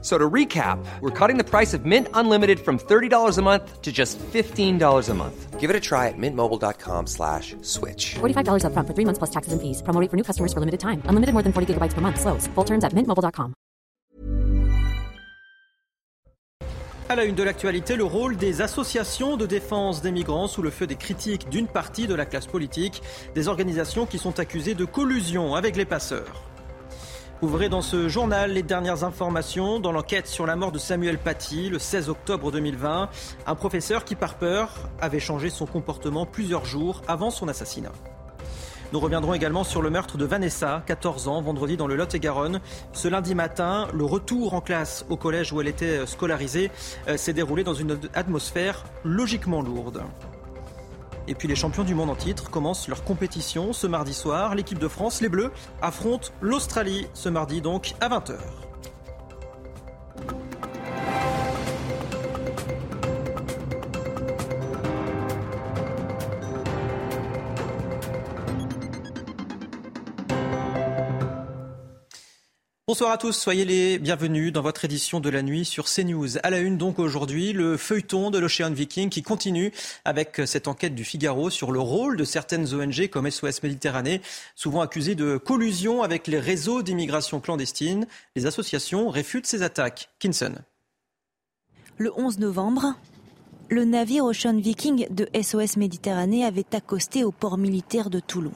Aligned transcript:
So 0.00 0.16
to 0.16 0.30
recap, 0.30 0.78
we're 1.00 1.10
cutting 1.10 1.38
the 1.38 1.44
price 1.44 1.74
of 1.74 1.84
Mint 1.84 2.06
Unlimited 2.14 2.60
from 2.60 2.78
$30 2.78 3.36
a 3.36 3.42
month 3.42 3.82
to 3.82 3.90
just 3.90 4.16
$15 4.18 5.08
a 5.08 5.14
month. 5.14 5.58
Give 5.58 5.70
it 5.70 5.74
a 5.74 5.80
try 5.80 6.06
at 6.06 6.14
mintmobile.com 6.16 7.08
slash 7.08 7.56
switch. 7.62 8.14
$45 8.20 8.62
upfront 8.62 8.86
for 8.86 8.94
three 8.94 9.04
months 9.04 9.18
plus 9.18 9.30
taxes 9.30 9.52
and 9.52 9.60
fees. 9.60 9.82
Promo 9.82 10.00
rate 10.00 10.08
for 10.08 10.16
new 10.16 10.22
customers 10.22 10.52
for 10.52 10.60
limited 10.60 10.78
time. 10.78 11.02
Unlimited 11.06 11.32
more 11.34 11.42
than 11.42 11.52
40 11.52 11.74
gigabytes 11.74 11.94
per 11.94 12.00
month. 12.00 12.20
Slows. 12.20 12.46
Full 12.54 12.64
terms 12.64 12.84
at 12.84 12.94
mintmobile.com. 12.94 13.54
À 17.10 17.16
la 17.16 17.24
une 17.24 17.34
de 17.34 17.42
l'actualité, 17.42 17.96
le 17.96 18.04
rôle 18.04 18.36
des 18.36 18.60
associations 18.60 19.38
de 19.38 19.46
défense 19.46 20.02
des 20.02 20.12
migrants 20.12 20.46
sous 20.46 20.60
le 20.60 20.68
feu 20.68 20.86
des 20.86 20.96
critiques 20.96 21.48
d'une 21.48 21.66
partie 21.66 22.06
de 22.06 22.14
la 22.14 22.26
classe 22.26 22.46
politique, 22.46 23.02
des 23.34 23.48
organisations 23.48 24.04
qui 24.04 24.18
sont 24.18 24.38
accusées 24.38 24.74
de 24.74 24.84
collusion 24.84 25.54
avec 25.54 25.76
les 25.76 25.86
passeurs. 25.86 26.47
Ouvrez 27.40 27.68
dans 27.68 27.82
ce 27.82 28.08
journal 28.08 28.50
les 28.50 28.64
dernières 28.64 29.04
informations 29.04 29.78
dans 29.78 29.92
l'enquête 29.92 30.26
sur 30.26 30.44
la 30.44 30.56
mort 30.56 30.72
de 30.72 30.78
Samuel 30.78 31.18
Paty 31.18 31.68
le 31.68 31.78
16 31.78 32.08
octobre 32.08 32.50
2020, 32.50 33.08
un 33.46 33.54
professeur 33.54 34.04
qui 34.04 34.16
par 34.16 34.34
peur 34.34 34.90
avait 35.00 35.20
changé 35.20 35.48
son 35.48 35.64
comportement 35.64 36.26
plusieurs 36.26 36.64
jours 36.64 37.00
avant 37.06 37.30
son 37.30 37.46
assassinat. 37.46 37.92
Nous 38.92 38.98
reviendrons 38.98 39.34
également 39.34 39.62
sur 39.62 39.82
le 39.82 39.90
meurtre 39.90 40.18
de 40.18 40.24
Vanessa, 40.24 40.82
14 40.86 41.28
ans, 41.28 41.40
vendredi 41.40 41.76
dans 41.76 41.86
le 41.86 41.94
Lot-et-Garonne. 41.94 42.60
Ce 42.92 43.06
lundi 43.06 43.36
matin, 43.36 43.86
le 43.94 44.04
retour 44.04 44.54
en 44.54 44.60
classe 44.60 45.06
au 45.08 45.16
collège 45.16 45.52
où 45.52 45.60
elle 45.60 45.68
était 45.68 46.06
scolarisée 46.06 46.72
euh, 47.06 47.16
s'est 47.16 47.34
déroulé 47.34 47.62
dans 47.62 47.74
une 47.74 48.00
atmosphère 48.14 48.82
logiquement 49.04 49.62
lourde. 49.62 50.02
Et 51.28 51.34
puis 51.34 51.46
les 51.46 51.54
champions 51.54 51.84
du 51.84 51.94
monde 51.94 52.10
en 52.10 52.16
titre 52.16 52.50
commencent 52.50 52.88
leur 52.88 53.04
compétition 53.04 53.74
ce 53.74 53.86
mardi 53.86 54.14
soir. 54.14 54.54
L'équipe 54.54 54.78
de 54.78 54.88
France, 54.88 55.20
les 55.20 55.28
Bleus, 55.28 55.52
affronte 55.82 56.32
l'Australie 56.40 57.06
ce 57.12 57.28
mardi 57.28 57.60
donc 57.60 57.94
à 58.00 58.08
20h. 58.08 58.67
Bonsoir 72.88 73.10
à 73.10 73.18
tous, 73.18 73.32
soyez 73.32 73.66
les 73.66 73.98
bienvenus 73.98 74.50
dans 74.50 74.62
votre 74.62 74.86
édition 74.86 75.20
de 75.20 75.28
la 75.28 75.42
nuit 75.42 75.66
sur 75.66 75.84
CNews. 75.84 76.38
À 76.42 76.48
la 76.48 76.60
une 76.60 76.78
donc 76.78 76.98
aujourd'hui, 76.98 77.52
le 77.52 77.76
feuilleton 77.76 78.30
de 78.30 78.38
l'Ocean 78.38 78.70
Viking 78.70 79.10
qui 79.10 79.20
continue 79.20 79.72
avec 80.06 80.40
cette 80.46 80.68
enquête 80.68 80.94
du 80.94 81.04
Figaro 81.04 81.50
sur 81.50 81.70
le 81.70 81.80
rôle 81.80 82.16
de 82.16 82.24
certaines 82.24 82.72
ONG 82.74 83.08
comme 83.08 83.30
SOS 83.30 83.62
Méditerranée, 83.62 84.22
souvent 84.56 84.80
accusées 84.80 85.14
de 85.14 85.36
collusion 85.36 86.02
avec 86.02 86.26
les 86.28 86.38
réseaux 86.38 86.80
d'immigration 86.80 87.40
clandestine. 87.40 88.06
Les 88.36 88.46
associations 88.46 89.10
réfutent 89.10 89.46
ces 89.46 89.62
attaques. 89.62 90.08
Kinson. 90.18 90.54
Le 91.98 92.10
11 92.18 92.38
novembre, 92.38 92.94
le 93.68 93.84
navire 93.84 94.24
Ocean 94.24 94.58
Viking 94.58 95.08
de 95.10 95.28
SOS 95.38 95.76
Méditerranée 95.76 96.46
avait 96.46 96.74
accosté 96.74 97.22
au 97.22 97.32
port 97.32 97.58
militaire 97.58 98.08
de 98.08 98.20
Toulon. 98.20 98.54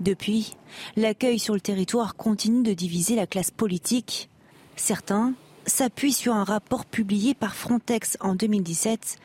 Depuis, 0.00 0.56
l'accueil 0.96 1.38
sur 1.38 1.54
le 1.54 1.60
territoire 1.60 2.14
continue 2.14 2.62
de 2.62 2.72
diviser 2.72 3.16
la 3.16 3.26
classe 3.26 3.50
politique. 3.50 4.30
Certains 4.76 5.32
s'appuient 5.66 6.12
sur 6.12 6.34
un 6.34 6.44
rapport 6.44 6.86
publié 6.86 7.34
par 7.34 7.54
Frontex 7.54 8.16
en 8.20 8.34
2017 8.34 9.16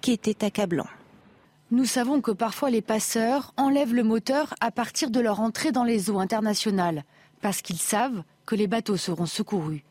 qui 0.00 0.12
était 0.12 0.44
accablant. 0.44 0.86
Nous 1.70 1.84
savons 1.84 2.20
que 2.20 2.30
parfois 2.30 2.70
les 2.70 2.82
passeurs 2.82 3.52
enlèvent 3.56 3.94
le 3.94 4.02
moteur 4.02 4.54
à 4.60 4.70
partir 4.70 5.10
de 5.10 5.20
leur 5.20 5.40
entrée 5.40 5.72
dans 5.72 5.84
les 5.84 6.10
eaux 6.10 6.20
internationales, 6.20 7.04
parce 7.40 7.62
qu'ils 7.62 7.78
savent 7.78 8.22
que 8.46 8.54
les 8.54 8.66
bateaux 8.66 8.96
seront 8.96 9.26
secourus. 9.26 9.84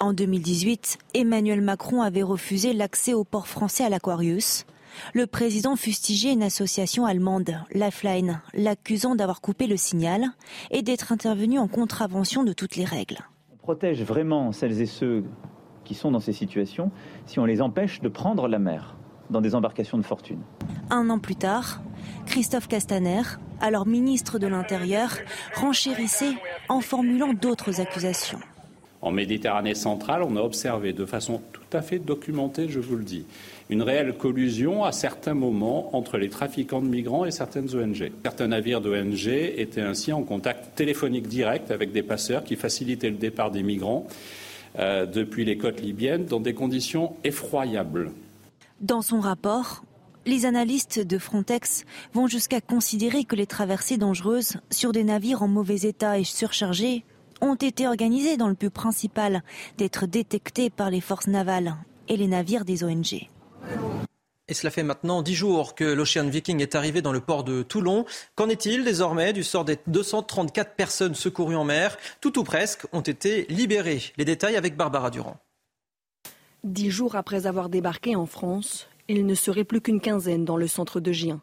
En 0.00 0.12
2018, 0.12 0.98
Emmanuel 1.14 1.60
Macron 1.60 2.02
avait 2.02 2.22
refusé 2.22 2.72
l'accès 2.72 3.14
au 3.14 3.24
port 3.24 3.48
français 3.48 3.84
à 3.84 3.88
l'Aquarius 3.88 4.64
le 5.12 5.26
président 5.26 5.76
fustigeait 5.76 6.32
une 6.32 6.42
association 6.42 7.06
allemande, 7.06 7.54
Lifeline, 7.72 8.40
l'accusant 8.52 9.14
d'avoir 9.14 9.40
coupé 9.40 9.66
le 9.66 9.76
signal 9.76 10.24
et 10.70 10.82
d'être 10.82 11.12
intervenu 11.12 11.58
en 11.58 11.68
contravention 11.68 12.44
de 12.44 12.52
toutes 12.52 12.76
les 12.76 12.84
règles. 12.84 13.18
On 13.52 13.56
protège 13.56 14.02
vraiment 14.02 14.52
celles 14.52 14.80
et 14.80 14.86
ceux 14.86 15.24
qui 15.84 15.94
sont 15.94 16.10
dans 16.10 16.20
ces 16.20 16.32
situations 16.32 16.90
si 17.26 17.38
on 17.38 17.44
les 17.44 17.60
empêche 17.60 18.00
de 18.00 18.08
prendre 18.08 18.48
la 18.48 18.58
mer 18.58 18.96
dans 19.30 19.40
des 19.40 19.54
embarcations 19.54 19.98
de 19.98 20.02
fortune. 20.02 20.40
Un 20.90 21.08
an 21.10 21.18
plus 21.18 21.36
tard, 21.36 21.82
Christophe 22.26 22.68
Castaner, 22.68 23.22
alors 23.60 23.86
ministre 23.86 24.38
de 24.38 24.46
l'Intérieur, 24.46 25.10
renchérissait 25.54 26.34
en 26.68 26.80
formulant 26.80 27.32
d'autres 27.32 27.80
accusations. 27.80 28.40
En 29.00 29.10
Méditerranée 29.10 29.74
centrale, 29.74 30.22
on 30.22 30.36
a 30.36 30.40
observé 30.40 30.92
de 30.94 31.04
façon 31.04 31.42
tout 31.52 31.76
à 31.76 31.82
fait 31.82 31.98
documentée, 31.98 32.68
je 32.68 32.80
vous 32.80 32.96
le 32.96 33.04
dis, 33.04 33.26
une 33.70 33.82
réelle 33.82 34.16
collusion 34.16 34.84
à 34.84 34.92
certains 34.92 35.34
moments 35.34 35.96
entre 35.96 36.18
les 36.18 36.28
trafiquants 36.28 36.82
de 36.82 36.88
migrants 36.88 37.24
et 37.24 37.30
certaines 37.30 37.74
ONG. 37.74 38.12
Certains 38.22 38.48
navires 38.48 38.80
d'ONG 38.80 39.26
étaient 39.26 39.80
ainsi 39.80 40.12
en 40.12 40.22
contact 40.22 40.76
téléphonique 40.76 41.28
direct 41.28 41.70
avec 41.70 41.92
des 41.92 42.02
passeurs 42.02 42.44
qui 42.44 42.56
facilitaient 42.56 43.10
le 43.10 43.16
départ 43.16 43.50
des 43.50 43.62
migrants 43.62 44.06
euh, 44.78 45.06
depuis 45.06 45.44
les 45.44 45.56
côtes 45.56 45.80
libyennes 45.80 46.26
dans 46.26 46.40
des 46.40 46.54
conditions 46.54 47.14
effroyables. 47.24 48.10
Dans 48.80 49.02
son 49.02 49.20
rapport, 49.20 49.84
les 50.26 50.46
analystes 50.46 51.00
de 51.00 51.18
Frontex 51.18 51.84
vont 52.12 52.26
jusqu'à 52.26 52.60
considérer 52.60 53.24
que 53.24 53.36
les 53.36 53.46
traversées 53.46 53.98
dangereuses 53.98 54.56
sur 54.70 54.92
des 54.92 55.04
navires 55.04 55.42
en 55.42 55.48
mauvais 55.48 55.82
état 55.82 56.18
et 56.18 56.24
surchargés 56.24 57.04
ont 57.40 57.54
été 57.54 57.86
organisées 57.86 58.36
dans 58.36 58.48
le 58.48 58.54
but 58.54 58.70
principal 58.70 59.42
d'être 59.78 60.06
détectées 60.06 60.70
par 60.70 60.90
les 60.90 61.00
forces 61.00 61.26
navales 61.26 61.76
et 62.08 62.16
les 62.16 62.28
navires 62.28 62.64
des 62.64 62.84
ONG. 62.84 63.28
Et 64.46 64.52
cela 64.52 64.70
fait 64.70 64.82
maintenant 64.82 65.22
dix 65.22 65.34
jours 65.34 65.74
que 65.74 65.84
l'Ocean 65.84 66.28
Viking 66.28 66.60
est 66.60 66.74
arrivé 66.74 67.00
dans 67.00 67.12
le 67.12 67.20
port 67.20 67.44
de 67.44 67.62
Toulon. 67.62 68.04
Qu'en 68.34 68.50
est-il 68.50 68.84
désormais 68.84 69.32
du 69.32 69.42
sort 69.42 69.64
des 69.64 69.78
234 69.86 70.74
personnes 70.74 71.14
secourues 71.14 71.56
en 71.56 71.64
mer 71.64 71.96
Tout 72.20 72.38
ou 72.38 72.44
presque 72.44 72.86
ont 72.92 73.00
été 73.00 73.46
libérées. 73.48 74.02
Les 74.18 74.26
détails 74.26 74.56
avec 74.56 74.76
Barbara 74.76 75.10
Durand. 75.10 75.38
Dix 76.62 76.90
jours 76.90 77.16
après 77.16 77.46
avoir 77.46 77.70
débarqué 77.70 78.16
en 78.16 78.26
France, 78.26 78.86
il 79.08 79.24
ne 79.24 79.34
serait 79.34 79.64
plus 79.64 79.80
qu'une 79.80 80.00
quinzaine 80.00 80.44
dans 80.44 80.56
le 80.58 80.66
centre 80.66 81.00
de 81.00 81.12
Gien. 81.12 81.40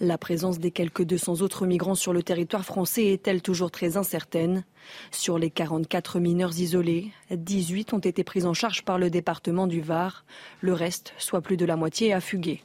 La 0.00 0.18
présence 0.18 0.58
des 0.58 0.70
quelques 0.70 1.04
200 1.04 1.40
autres 1.40 1.66
migrants 1.66 1.94
sur 1.94 2.12
le 2.12 2.22
territoire 2.22 2.64
français 2.64 3.06
est-elle 3.06 3.42
toujours 3.42 3.70
très 3.70 3.96
incertaine? 3.96 4.64
Sur 5.10 5.38
les 5.38 5.50
44 5.50 6.20
mineurs 6.20 6.58
isolés, 6.58 7.10
18 7.30 7.92
ont 7.92 7.98
été 7.98 8.24
pris 8.24 8.44
en 8.44 8.54
charge 8.54 8.84
par 8.84 8.98
le 8.98 9.10
département 9.10 9.66
du 9.66 9.80
Var. 9.80 10.24
Le 10.60 10.72
reste, 10.72 11.14
soit 11.18 11.40
plus 11.40 11.56
de 11.56 11.64
la 11.64 11.76
moitié, 11.76 12.12
a 12.12 12.20
fugué. 12.20 12.62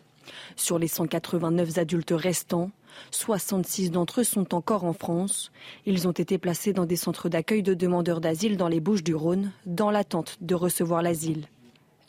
Sur 0.56 0.80
les 0.80 0.88
189 0.88 1.78
adultes 1.78 2.14
restants, 2.16 2.72
66 3.12 3.92
d'entre 3.92 4.22
eux 4.22 4.24
sont 4.24 4.54
encore 4.54 4.84
en 4.84 4.94
France. 4.94 5.52
Ils 5.86 6.08
ont 6.08 6.12
été 6.12 6.38
placés 6.38 6.74
dans 6.74 6.86
des 6.86 6.96
centres 6.96 7.30
d'accueil 7.30 7.64
de 7.64 7.74
demandeurs 7.74 8.22
d'asile 8.22 8.58
dans 8.58 8.68
les 8.68 8.80
Bouches 8.80 9.04
du 9.04 9.16
Rhône, 9.16 9.52
dans 9.66 9.92
l'attente 9.92 10.38
de 10.42 10.56
recevoir 10.56 11.02
l'asile. 11.02 11.48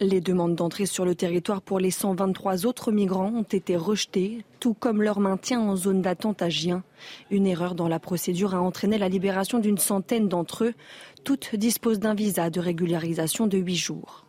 Les 0.05 0.21
demandes 0.21 0.55
d'entrée 0.55 0.85
sur 0.85 1.07
le 1.07 1.15
territoire 1.15 1.63
pour 1.63 1.79
les 1.79 1.91
123 1.91 2.67
autres 2.67 2.93
migrants 2.93 3.33
ont 3.33 3.43
été 3.43 3.75
rejetées, 3.75 4.45
tout 4.61 4.75
comme 4.75 5.01
leur 5.01 5.19
maintien 5.19 5.59
en 5.61 5.77
zone 5.77 6.03
d'attente 6.03 6.43
à 6.43 6.51
Gien. 6.51 6.83
Une 7.31 7.47
erreur 7.47 7.75
dans 7.75 7.89
la 7.89 7.99
procédure 7.99 8.55
a 8.55 8.61
entraîné 8.61 8.99
la 8.99 9.09
libération 9.09 9.61
d'une 9.61 9.79
centaine 9.79 10.29
d'entre 10.29 10.65
eux. 10.65 10.75
Toutes 11.25 11.57
disposent 11.57 12.01
d'un 12.01 12.13
visa 12.13 12.51
de 12.51 12.61
régularisation 12.61 13.47
de 13.47 13.57
8 13.57 13.77
jours. 13.77 14.27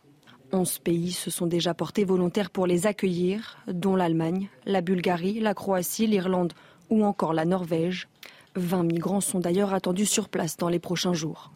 11 0.50 0.78
pays 0.78 1.12
se 1.12 1.30
sont 1.30 1.46
déjà 1.46 1.74
portés 1.74 2.04
volontaires 2.04 2.48
pour 2.48 2.66
les 2.66 2.86
accueillir, 2.86 3.58
dont 3.68 3.96
l'Allemagne, 3.96 4.48
la 4.64 4.80
Bulgarie, 4.80 5.40
la 5.40 5.52
Croatie, 5.52 6.06
l'Irlande 6.06 6.54
ou 6.88 7.04
encore 7.04 7.34
la 7.34 7.44
Norvège. 7.44 8.08
20 8.54 8.84
migrants 8.84 9.20
sont 9.20 9.40
d'ailleurs 9.40 9.74
attendus 9.74 10.06
sur 10.06 10.30
place 10.30 10.56
dans 10.56 10.70
les 10.70 10.78
prochains 10.78 11.12
jours. 11.12 11.52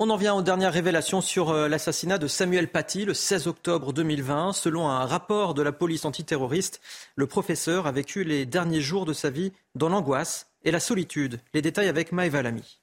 On 0.00 0.10
en 0.10 0.16
vient 0.16 0.36
aux 0.36 0.42
dernières 0.42 0.72
révélations 0.72 1.20
sur 1.20 1.50
euh, 1.50 1.66
l'assassinat 1.66 2.18
de 2.18 2.28
Samuel 2.28 2.68
Paty 2.68 3.04
le 3.04 3.14
16 3.14 3.48
octobre 3.48 3.92
2020. 3.92 4.52
Selon 4.52 4.88
un 4.88 5.04
rapport 5.04 5.54
de 5.54 5.62
la 5.62 5.72
police 5.72 6.04
antiterroriste, 6.04 6.80
le 7.16 7.26
professeur 7.26 7.88
a 7.88 7.90
vécu 7.90 8.22
les 8.22 8.46
derniers 8.46 8.80
jours 8.80 9.06
de 9.06 9.12
sa 9.12 9.28
vie 9.28 9.50
dans 9.74 9.88
l'angoisse 9.88 10.52
et 10.62 10.70
la 10.70 10.78
solitude. 10.78 11.40
Les 11.52 11.62
détails 11.62 11.88
avec 11.88 12.12
Maëva 12.12 12.42
Lamy. 12.42 12.78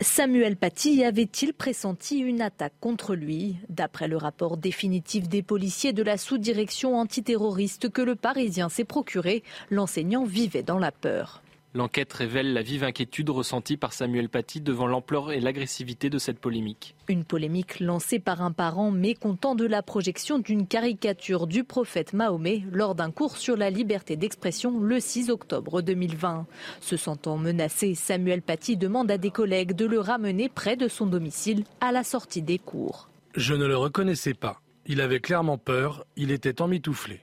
Samuel 0.00 0.56
Paty 0.56 1.04
avait-il 1.04 1.52
pressenti 1.52 2.20
une 2.20 2.40
attaque 2.40 2.80
contre 2.80 3.14
lui? 3.14 3.56
D'après 3.68 4.08
le 4.08 4.16
rapport 4.16 4.56
définitif 4.56 5.28
des 5.28 5.42
policiers 5.42 5.92
de 5.92 6.02
la 6.02 6.16
sous-direction 6.16 6.96
antiterroriste 6.96 7.90
que 7.90 8.00
le 8.00 8.16
Parisien 8.16 8.70
s'est 8.70 8.84
procuré, 8.84 9.42
l'enseignant 9.70 10.24
vivait 10.24 10.62
dans 10.62 10.78
la 10.78 10.90
peur. 10.90 11.43
L'enquête 11.76 12.12
révèle 12.12 12.52
la 12.52 12.62
vive 12.62 12.84
inquiétude 12.84 13.30
ressentie 13.30 13.76
par 13.76 13.92
Samuel 13.92 14.28
Paty 14.28 14.60
devant 14.60 14.86
l'ampleur 14.86 15.32
et 15.32 15.40
l'agressivité 15.40 16.08
de 16.08 16.18
cette 16.18 16.38
polémique. 16.38 16.94
Une 17.08 17.24
polémique 17.24 17.80
lancée 17.80 18.20
par 18.20 18.42
un 18.42 18.52
parent 18.52 18.92
mécontent 18.92 19.56
de 19.56 19.66
la 19.66 19.82
projection 19.82 20.38
d'une 20.38 20.68
caricature 20.68 21.48
du 21.48 21.64
prophète 21.64 22.12
Mahomet 22.12 22.62
lors 22.70 22.94
d'un 22.94 23.10
cours 23.10 23.36
sur 23.38 23.56
la 23.56 23.70
liberté 23.70 24.16
d'expression 24.16 24.78
le 24.78 25.00
6 25.00 25.30
octobre 25.30 25.82
2020. 25.82 26.46
Se 26.80 26.96
sentant 26.96 27.38
menacé, 27.38 27.96
Samuel 27.96 28.42
Paty 28.42 28.76
demande 28.76 29.10
à 29.10 29.18
des 29.18 29.32
collègues 29.32 29.72
de 29.72 29.86
le 29.86 29.98
ramener 29.98 30.48
près 30.48 30.76
de 30.76 30.86
son 30.86 31.06
domicile 31.06 31.64
à 31.80 31.90
la 31.90 32.04
sortie 32.04 32.42
des 32.42 32.60
cours. 32.60 33.08
Je 33.34 33.52
ne 33.54 33.66
le 33.66 33.76
reconnaissais 33.76 34.34
pas. 34.34 34.60
Il 34.86 35.00
avait 35.00 35.18
clairement 35.18 35.58
peur, 35.58 36.06
il 36.14 36.30
était 36.30 36.62
emmitouflé. 36.62 37.22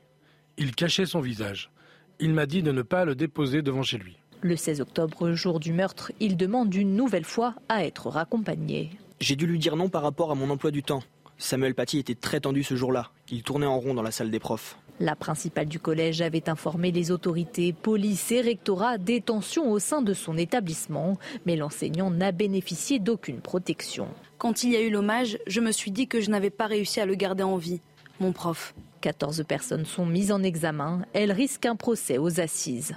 Il 0.57 0.75
cachait 0.75 1.05
son 1.05 1.21
visage. 1.21 1.71
Il 2.19 2.33
m'a 2.33 2.45
dit 2.45 2.63
de 2.63 2.73
ne 2.73 2.81
pas 2.81 3.05
le 3.05 3.15
déposer 3.15 3.61
devant 3.61 3.83
chez 3.83 3.97
lui. 3.97 4.17
Le 4.43 4.55
16 4.55 4.81
octobre, 4.81 5.33
jour 5.33 5.59
du 5.59 5.71
meurtre, 5.71 6.11
il 6.19 6.35
demande 6.35 6.73
une 6.73 6.95
nouvelle 6.95 7.25
fois 7.25 7.53
à 7.69 7.85
être 7.85 8.09
raccompagné. 8.09 8.89
J'ai 9.19 9.35
dû 9.35 9.45
lui 9.45 9.59
dire 9.59 9.75
non 9.75 9.87
par 9.87 10.01
rapport 10.01 10.31
à 10.31 10.35
mon 10.35 10.49
emploi 10.49 10.71
du 10.71 10.81
temps. 10.81 11.03
Samuel 11.37 11.75
Paty 11.75 11.99
était 11.99 12.15
très 12.15 12.39
tendu 12.39 12.63
ce 12.63 12.75
jour-là. 12.75 13.11
Il 13.29 13.43
tournait 13.43 13.67
en 13.67 13.79
rond 13.79 13.93
dans 13.93 14.01
la 14.01 14.09
salle 14.09 14.31
des 14.31 14.39
profs. 14.39 14.79
La 14.99 15.15
principale 15.15 15.67
du 15.67 15.79
collège 15.79 16.21
avait 16.21 16.49
informé 16.49 16.91
les 16.91 17.11
autorités, 17.11 17.71
police 17.71 18.31
et 18.31 18.41
rectorat 18.41 18.97
des 18.97 19.21
tensions 19.21 19.71
au 19.71 19.77
sein 19.77 20.01
de 20.01 20.13
son 20.13 20.37
établissement, 20.37 21.19
mais 21.45 21.55
l'enseignant 21.55 22.09
n'a 22.09 22.31
bénéficié 22.31 22.97
d'aucune 22.97 23.41
protection. 23.41 24.07
Quand 24.39 24.63
il 24.63 24.71
y 24.71 24.75
a 24.75 24.81
eu 24.81 24.89
l'hommage, 24.89 25.37
je 25.45 25.59
me 25.59 25.71
suis 25.71 25.91
dit 25.91 26.07
que 26.07 26.19
je 26.19 26.31
n'avais 26.31 26.49
pas 26.49 26.65
réussi 26.65 26.99
à 26.99 27.05
le 27.05 27.13
garder 27.13 27.43
en 27.43 27.57
vie, 27.57 27.81
mon 28.19 28.31
prof. 28.31 28.73
14 29.01 29.43
personnes 29.47 29.85
sont 29.85 30.05
mises 30.05 30.31
en 30.31 30.43
examen. 30.43 31.03
Elles 31.13 31.31
risquent 31.31 31.65
un 31.65 31.75
procès 31.75 32.19
aux 32.19 32.39
assises. 32.39 32.95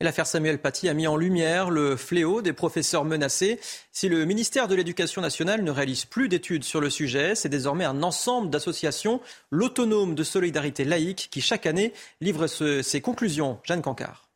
L'affaire 0.00 0.28
Samuel 0.28 0.60
Paty 0.60 0.88
a 0.88 0.94
mis 0.94 1.08
en 1.08 1.16
lumière 1.16 1.70
le 1.70 1.96
fléau 1.96 2.40
des 2.40 2.52
professeurs 2.52 3.04
menacés. 3.04 3.58
Si 3.90 4.08
le 4.08 4.24
ministère 4.26 4.68
de 4.68 4.76
l'Éducation 4.76 5.20
nationale 5.20 5.64
ne 5.64 5.72
réalise 5.72 6.04
plus 6.04 6.28
d'études 6.28 6.62
sur 6.62 6.80
le 6.80 6.88
sujet, 6.88 7.34
c'est 7.34 7.48
désormais 7.48 7.84
un 7.84 8.04
ensemble 8.04 8.48
d'associations, 8.48 9.20
l'autonome 9.50 10.14
de 10.14 10.22
solidarité 10.22 10.84
laïque, 10.84 11.26
qui 11.32 11.40
chaque 11.40 11.66
année 11.66 11.92
livre 12.20 12.46
ses 12.46 13.00
conclusions. 13.00 13.58
Jeanne 13.64 13.82
Cancard. 13.82 14.27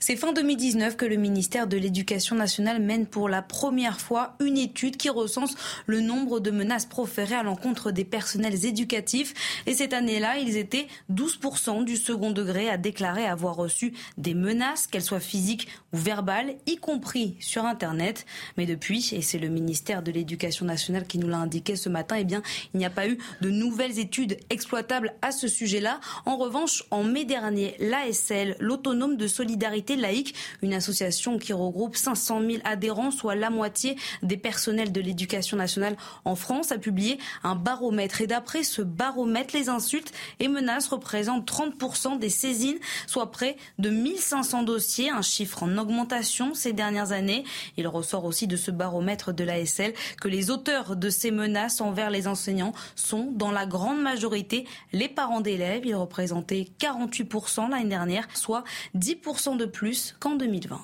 C'est 0.00 0.16
fin 0.16 0.32
2019 0.32 0.96
que 0.96 1.04
le 1.04 1.16
ministère 1.16 1.66
de 1.66 1.76
l'Éducation 1.76 2.36
nationale 2.36 2.82
mène 2.82 3.06
pour 3.06 3.28
la 3.28 3.42
première 3.42 4.00
fois 4.00 4.34
une 4.40 4.58
étude 4.58 4.96
qui 4.96 5.08
recense 5.10 5.54
le 5.86 6.00
nombre 6.00 6.40
de 6.40 6.50
menaces 6.50 6.86
proférées 6.86 7.36
à 7.36 7.42
l'encontre 7.42 7.90
des 7.90 8.04
personnels 8.04 8.66
éducatifs. 8.66 9.62
Et 9.66 9.74
cette 9.74 9.92
année-là, 9.92 10.38
ils 10.38 10.56
étaient 10.56 10.86
12% 11.12 11.84
du 11.84 11.96
second 11.96 12.30
degré 12.30 12.68
à 12.68 12.76
déclarer 12.76 13.26
avoir 13.26 13.56
reçu 13.56 13.92
des 14.18 14.34
menaces, 14.34 14.86
qu'elles 14.86 15.02
soient 15.02 15.20
physiques 15.20 15.68
ou 15.92 15.96
verbales, 15.96 16.56
y 16.66 16.76
compris 16.76 17.36
sur 17.40 17.64
Internet. 17.64 18.26
Mais 18.56 18.66
depuis, 18.66 19.10
et 19.12 19.22
c'est 19.22 19.38
le 19.38 19.48
ministère 19.48 20.02
de 20.02 20.10
l'Éducation 20.10 20.66
nationale 20.66 21.06
qui 21.06 21.18
nous 21.18 21.28
l'a 21.28 21.38
indiqué 21.38 21.76
ce 21.76 21.88
matin, 21.88 22.16
eh 22.18 22.24
bien, 22.24 22.42
il 22.74 22.78
n'y 22.78 22.84
a 22.84 22.90
pas 22.90 23.08
eu 23.08 23.18
de 23.40 23.50
nouvelles 23.50 23.98
études 23.98 24.36
exploitables 24.50 25.14
à 25.22 25.32
ce 25.32 25.48
sujet-là. 25.48 26.00
En 26.26 26.36
revanche, 26.36 26.84
en 26.90 27.04
mai 27.04 27.24
dernier, 27.24 27.76
l'ASL, 27.78 28.56
l'autonome 28.58 29.16
de 29.16 29.26
solidarité 29.26 29.71
laïque, 29.72 30.34
une 30.62 30.74
association 30.74 31.38
qui 31.38 31.52
regroupe 31.52 31.96
500 31.96 32.40
000 32.40 32.62
adhérents, 32.64 33.10
soit 33.10 33.34
la 33.34 33.50
moitié 33.50 33.96
des 34.22 34.36
personnels 34.36 34.92
de 34.92 35.00
l'éducation 35.00 35.56
nationale 35.56 35.96
en 36.24 36.34
France, 36.34 36.72
a 36.72 36.78
publié 36.78 37.18
un 37.42 37.54
baromètre. 37.54 38.20
Et 38.20 38.26
d'après 38.26 38.62
ce 38.62 38.82
baromètre, 38.82 39.54
les 39.54 39.68
insultes 39.68 40.12
et 40.40 40.48
menaces 40.48 40.88
représentent 40.88 41.50
30% 41.50 42.18
des 42.18 42.30
saisines, 42.30 42.78
soit 43.06 43.30
près 43.30 43.56
de 43.78 43.90
1500 43.90 44.62
dossiers, 44.62 45.10
un 45.10 45.22
chiffre 45.22 45.62
en 45.62 45.78
augmentation 45.78 46.54
ces 46.54 46.72
dernières 46.72 47.12
années. 47.12 47.44
Il 47.76 47.88
ressort 47.88 48.24
aussi 48.24 48.46
de 48.46 48.56
ce 48.56 48.70
baromètre 48.70 49.32
de 49.32 49.44
l'ASL 49.44 49.94
que 50.20 50.28
les 50.28 50.50
auteurs 50.50 50.96
de 50.96 51.10
ces 51.10 51.30
menaces 51.30 51.80
envers 51.80 52.10
les 52.10 52.28
enseignants 52.28 52.72
sont 52.94 53.30
dans 53.32 53.50
la 53.50 53.66
grande 53.66 54.00
majorité 54.00 54.66
les 54.92 55.08
parents 55.08 55.40
d'élèves. 55.40 55.84
Ils 55.84 55.94
représentaient 55.94 56.68
48% 56.80 57.70
l'année 57.70 57.88
dernière, 57.88 58.26
soit 58.34 58.64
10% 58.96 59.56
de 59.56 59.61
de 59.62 59.66
plus 59.66 60.16
qu'en 60.18 60.34
2020. 60.34 60.80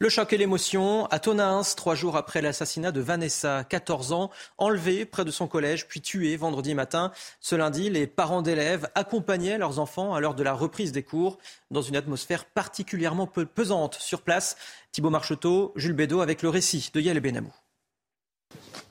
Le 0.00 0.08
choc 0.08 0.32
et 0.32 0.36
l'émotion 0.36 1.06
à 1.06 1.20
Tonins, 1.20 1.62
trois 1.76 1.94
jours 1.94 2.16
après 2.16 2.42
l'assassinat 2.42 2.90
de 2.90 3.00
Vanessa, 3.00 3.62
14 3.62 4.10
ans, 4.12 4.30
enlevée 4.58 5.04
près 5.04 5.24
de 5.24 5.30
son 5.30 5.46
collège, 5.46 5.86
puis 5.86 6.00
tuée 6.00 6.36
vendredi 6.36 6.74
matin. 6.74 7.12
Ce 7.40 7.54
lundi, 7.54 7.88
les 7.88 8.08
parents 8.08 8.42
d'élèves 8.42 8.88
accompagnaient 8.96 9.58
leurs 9.58 9.78
enfants 9.78 10.12
à 10.12 10.20
l'heure 10.20 10.34
de 10.34 10.42
la 10.42 10.54
reprise 10.54 10.90
des 10.90 11.04
cours, 11.04 11.38
dans 11.70 11.82
une 11.82 11.94
atmosphère 11.94 12.46
particulièrement 12.46 13.28
pesante. 13.28 13.94
Sur 13.94 14.22
place, 14.22 14.56
Thibault 14.90 15.10
Marcheteau, 15.10 15.72
Jules 15.76 15.92
Bédot 15.92 16.20
avec 16.20 16.42
le 16.42 16.48
récit 16.48 16.90
de 16.92 17.00
Yael 17.00 17.20
Benamou. 17.20 17.54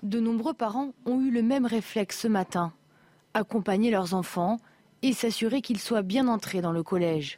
De 0.04 0.22
nombreux 0.22 0.54
parents 0.54 0.94
ont 1.06 1.20
eu 1.20 1.30
le 1.30 1.44
même 1.44 1.66
réflexe 1.66 2.22
ce 2.22 2.30
matin. 2.30 2.72
Accompagner 3.34 3.92
leurs 3.92 4.14
enfants 4.14 4.62
et 5.02 5.12
s'assurer 5.12 5.62
qu'ils 5.62 5.80
soient 5.80 6.04
bien 6.04 6.30
entrés 6.30 6.62
dans 6.62 6.72
le 6.72 6.84
collège. 6.84 7.38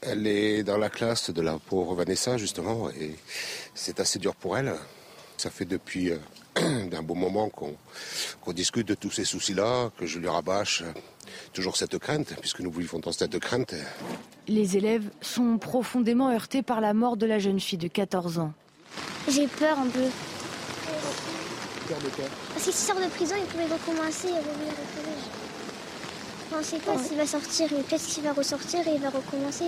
Elle 0.00 0.26
est 0.26 0.62
dans 0.62 0.78
la 0.78 0.90
classe 0.90 1.30
de 1.30 1.42
la 1.42 1.58
pauvre 1.58 1.94
Vanessa, 1.94 2.36
justement, 2.36 2.90
et 2.90 3.16
c'est 3.74 4.00
assez 4.00 4.18
dur 4.18 4.34
pour 4.34 4.56
elle. 4.56 4.74
Ça 5.36 5.50
fait 5.50 5.64
depuis 5.64 6.10
euh, 6.10 6.18
un 6.56 7.02
bon 7.02 7.16
moment 7.16 7.48
qu'on 7.48 8.52
discute 8.52 8.86
de 8.86 8.94
tous 8.94 9.10
ces 9.10 9.24
soucis-là, 9.24 9.90
que 9.98 10.06
je 10.06 10.18
lui 10.18 10.28
rabâche 10.28 10.84
toujours 11.52 11.76
cette 11.76 11.98
crainte, 11.98 12.34
puisque 12.40 12.60
nous 12.60 12.70
vivons 12.70 12.98
dans 12.98 13.12
cette 13.12 13.38
crainte. 13.38 13.74
Les 14.46 14.76
élèves 14.76 15.08
sont 15.20 15.58
profondément 15.58 16.30
heurtés 16.30 16.62
par 16.62 16.80
la 16.80 16.94
mort 16.94 17.16
de 17.16 17.26
la 17.26 17.38
jeune 17.38 17.60
fille 17.60 17.78
de 17.78 17.88
14 17.88 18.38
ans. 18.38 18.52
J'ai 19.28 19.46
peur 19.46 19.78
un 19.78 19.88
peu. 19.88 20.04
Peur 21.88 21.98
de 21.98 22.08
quoi 22.08 22.24
Parce 22.52 22.64
qu'il 22.64 22.72
sort 22.72 22.96
de 22.96 23.08
prison, 23.08 23.34
il 23.38 23.46
pouvait 23.46 23.64
recommencer 23.64 24.28
à 24.28 24.38
revenir 24.38 24.72
au 24.72 24.96
collège. 24.96 25.37
On 26.52 26.58
ne 26.58 26.62
sait 26.62 26.78
pas 26.78 26.96
s'il 26.98 27.16
va 27.16 27.26
sortir, 27.26 27.68
mais 27.72 27.82
peut-être 27.82 28.06
qu'il 28.06 28.22
va 28.22 28.32
ressortir 28.32 28.86
et 28.88 28.94
il 28.94 29.00
va 29.00 29.10
recommencer. 29.10 29.66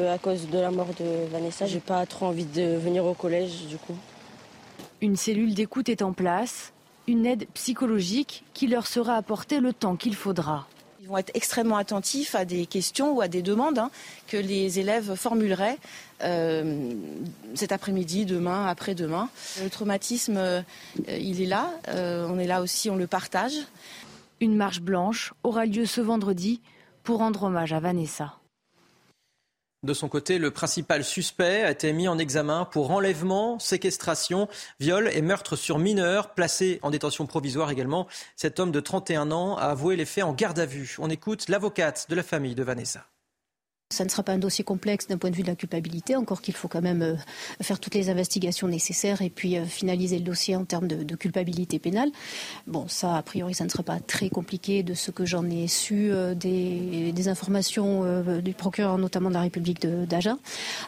Euh, 0.00 0.14
à 0.14 0.18
cause 0.18 0.48
de 0.48 0.58
la 0.58 0.70
mort 0.70 0.88
de 0.98 1.26
Vanessa, 1.30 1.66
j'ai 1.66 1.80
pas 1.80 2.04
trop 2.06 2.26
envie 2.26 2.44
de 2.44 2.76
venir 2.76 3.04
au 3.04 3.14
collège 3.14 3.66
du 3.68 3.76
coup. 3.76 3.96
Une 5.00 5.16
cellule 5.16 5.54
d'écoute 5.54 5.88
est 5.88 6.02
en 6.02 6.12
place, 6.12 6.72
une 7.06 7.24
aide 7.24 7.46
psychologique 7.54 8.44
qui 8.52 8.66
leur 8.66 8.86
sera 8.86 9.16
apportée 9.16 9.60
le 9.60 9.72
temps 9.72 9.96
qu'il 9.96 10.14
faudra. 10.14 10.66
Ils 11.00 11.08
vont 11.08 11.16
être 11.16 11.30
extrêmement 11.32 11.76
attentifs 11.76 12.34
à 12.34 12.44
des 12.44 12.66
questions 12.66 13.12
ou 13.12 13.22
à 13.22 13.28
des 13.28 13.40
demandes 13.40 13.78
hein, 13.78 13.90
que 14.26 14.36
les 14.36 14.78
élèves 14.78 15.14
formuleraient 15.14 15.78
euh, 16.22 16.92
cet 17.54 17.72
après-midi, 17.72 18.26
demain, 18.26 18.66
après-demain. 18.66 19.30
Le 19.62 19.70
traumatisme, 19.70 20.36
euh, 20.36 20.60
il 21.08 21.40
est 21.40 21.46
là. 21.46 21.70
on 21.88 22.38
est 22.38 22.46
là 22.46 22.60
aussi, 22.60 22.90
on 22.90 22.96
le 22.96 23.06
partage. 23.06 23.54
Une 24.42 24.56
marche 24.56 24.80
blanche 24.80 25.34
aura 25.42 25.66
lieu 25.66 25.84
ce 25.84 26.00
vendredi 26.00 26.62
pour 27.02 27.18
rendre 27.18 27.42
hommage 27.42 27.74
à 27.74 27.80
Vanessa. 27.80 28.38
De 29.82 29.92
son 29.92 30.08
côté, 30.08 30.38
le 30.38 30.50
principal 30.50 31.04
suspect 31.04 31.62
a 31.62 31.70
été 31.70 31.92
mis 31.92 32.08
en 32.08 32.18
examen 32.18 32.64
pour 32.64 32.90
enlèvement, 32.90 33.58
séquestration, 33.58 34.48
viol 34.78 35.10
et 35.12 35.20
meurtre 35.20 35.56
sur 35.56 35.78
mineur, 35.78 36.32
placé 36.32 36.78
en 36.82 36.90
détention 36.90 37.26
provisoire 37.26 37.70
également. 37.70 38.06
Cet 38.34 38.60
homme 38.60 38.72
de 38.72 38.80
31 38.80 39.30
ans 39.30 39.56
a 39.56 39.66
avoué 39.66 39.96
les 39.96 40.06
faits 40.06 40.24
en 40.24 40.32
garde 40.32 40.58
à 40.58 40.66
vue. 40.66 40.96
On 40.98 41.10
écoute 41.10 41.48
l'avocate 41.50 42.06
de 42.08 42.14
la 42.14 42.22
famille 42.22 42.54
de 42.54 42.62
Vanessa. 42.62 43.09
Ça 43.92 44.04
ne 44.04 44.08
sera 44.08 44.22
pas 44.22 44.32
un 44.32 44.38
dossier 44.38 44.62
complexe 44.62 45.08
d'un 45.08 45.18
point 45.18 45.30
de 45.30 45.34
vue 45.34 45.42
de 45.42 45.48
la 45.48 45.56
culpabilité, 45.56 46.14
encore 46.14 46.42
qu'il 46.42 46.54
faut 46.54 46.68
quand 46.68 46.80
même 46.80 47.02
euh, 47.02 47.16
faire 47.60 47.80
toutes 47.80 47.96
les 47.96 48.08
investigations 48.08 48.68
nécessaires 48.68 49.20
et 49.20 49.30
puis 49.30 49.56
euh, 49.56 49.64
finaliser 49.64 50.16
le 50.16 50.24
dossier 50.24 50.54
en 50.54 50.64
termes 50.64 50.86
de, 50.86 51.16
culpabilité 51.16 51.80
pénale. 51.80 52.10
Bon, 52.68 52.86
ça, 52.86 53.16
a 53.16 53.22
priori, 53.22 53.52
ça 53.52 53.64
ne 53.64 53.68
sera 53.68 53.82
pas 53.82 53.98
très 53.98 54.30
compliqué 54.30 54.84
de 54.84 54.94
ce 54.94 55.10
que 55.10 55.26
j'en 55.26 55.44
ai 55.50 55.66
su 55.66 56.12
euh, 56.12 56.34
des, 56.34 57.26
informations 57.26 58.22
du 58.40 58.54
procureur, 58.54 58.96
notamment 58.96 59.28
de 59.28 59.34
la 59.34 59.42
République 59.42 59.86
d'Agen. 59.86 60.38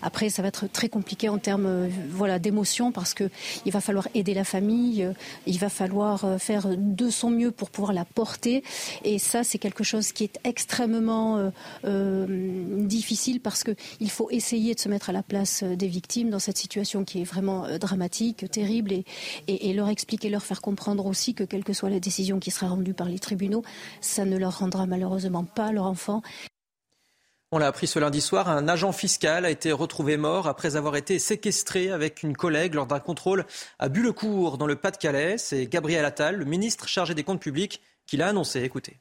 Après, 0.00 0.30
ça 0.30 0.40
va 0.40 0.48
être 0.48 0.66
très 0.66 0.88
compliqué 0.88 1.28
en 1.28 1.36
termes 1.36 1.88
voilà, 2.08 2.38
d'émotion 2.38 2.90
parce 2.90 3.12
qu'il 3.12 3.28
va 3.66 3.82
falloir 3.82 4.08
aider 4.14 4.32
la 4.32 4.44
famille, 4.44 5.06
il 5.46 5.58
va 5.58 5.68
falloir 5.68 6.40
faire 6.40 6.68
de 6.74 7.10
son 7.10 7.28
mieux 7.28 7.50
pour 7.50 7.68
pouvoir 7.68 7.92
la 7.92 8.06
porter. 8.06 8.64
Et 9.04 9.18
ça, 9.18 9.44
c'est 9.44 9.58
quelque 9.58 9.84
chose 9.84 10.12
qui 10.12 10.24
est 10.24 10.38
extrêmement 10.44 11.52
difficile 12.96 13.40
parce 13.40 13.64
qu'il 13.64 14.10
faut 14.10 14.28
essayer 14.30 14.74
de 14.74 14.80
se 14.80 14.88
mettre 14.88 15.10
à 15.10 15.12
la 15.12 15.22
place 15.22 15.62
euh, 15.62 15.76
des 15.76 15.88
victimes 15.88 16.30
dans 16.30 16.38
cette 16.38 16.58
situation 16.58 17.04
qui 17.04 17.20
est 17.20 17.24
vraiment 17.24 17.64
euh, 17.64 17.78
dramatique, 17.78 18.50
terrible, 18.50 18.92
et, 19.48 19.72
leur 19.72 19.88
expliquer, 19.88 20.28
leur 20.28 20.42
faire 20.42 20.60
comprendre 20.60 21.06
aussi 21.06 21.34
que 21.34 21.44
quelle 21.44 21.64
que 21.64 21.72
soit 21.72 21.90
la 21.90 22.00
décision 22.00 22.38
qui 22.38 22.50
sera 22.50 22.68
rendue 22.68 22.94
par 22.94 23.08
les 23.08 23.18
tribunaux, 23.18 23.62
ça 24.00 24.24
ne 24.24 24.36
leur 24.36 24.58
rendra 24.58 24.86
malheureusement 24.86 25.44
pas 25.44 25.72
leur 25.72 25.86
enfant. 25.86 26.22
On 27.50 27.58
l'a 27.58 27.66
appris 27.66 27.86
ce 27.86 27.98
lundi 27.98 28.20
soir, 28.20 28.48
un 28.48 28.66
agent 28.66 28.92
fiscal 28.92 29.44
a 29.44 29.50
été 29.50 29.72
retrouvé 29.72 30.16
mort 30.16 30.46
après 30.46 30.76
avoir 30.76 30.96
été 30.96 31.18
séquestré 31.18 31.90
avec 31.90 32.22
une 32.22 32.34
collègue 32.36 32.74
lors 32.74 32.86
d'un 32.86 33.00
contrôle 33.00 33.44
à 33.78 33.88
Bullecourt, 33.88 34.56
dans 34.56 34.66
le 34.66 34.76
Pas-de-Calais. 34.76 35.36
C'est 35.36 35.66
Gabriel 35.66 36.04
Attal, 36.04 36.36
le 36.36 36.46
ministre 36.46 36.88
chargé 36.88 37.14
des 37.14 37.24
comptes 37.24 37.42
publics, 37.42 37.82
qui 38.06 38.16
l'a 38.16 38.28
annoncé. 38.28 38.62
Écoutez. 38.62 39.00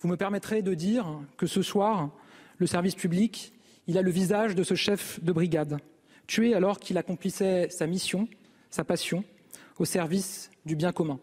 Vous 0.00 0.08
me 0.08 0.16
permettrez 0.16 0.62
de 0.62 0.74
dire 0.74 1.06
que 1.36 1.46
ce 1.46 1.62
soir, 1.62 2.10
le 2.58 2.66
service 2.66 2.94
public, 2.94 3.52
a 3.96 4.02
le 4.02 4.10
visage 4.10 4.54
de 4.54 4.62
ce 4.62 4.74
chef 4.74 5.22
de 5.22 5.32
brigade, 5.32 5.78
tué 6.26 6.54
alors 6.54 6.78
qu'il 6.78 6.96
accomplissait 6.96 7.68
sa 7.70 7.86
mission, 7.86 8.28
sa 8.70 8.84
passion, 8.84 9.24
au 9.78 9.84
service 9.84 10.50
du 10.64 10.76
bien 10.76 10.92
commun. 10.92 11.18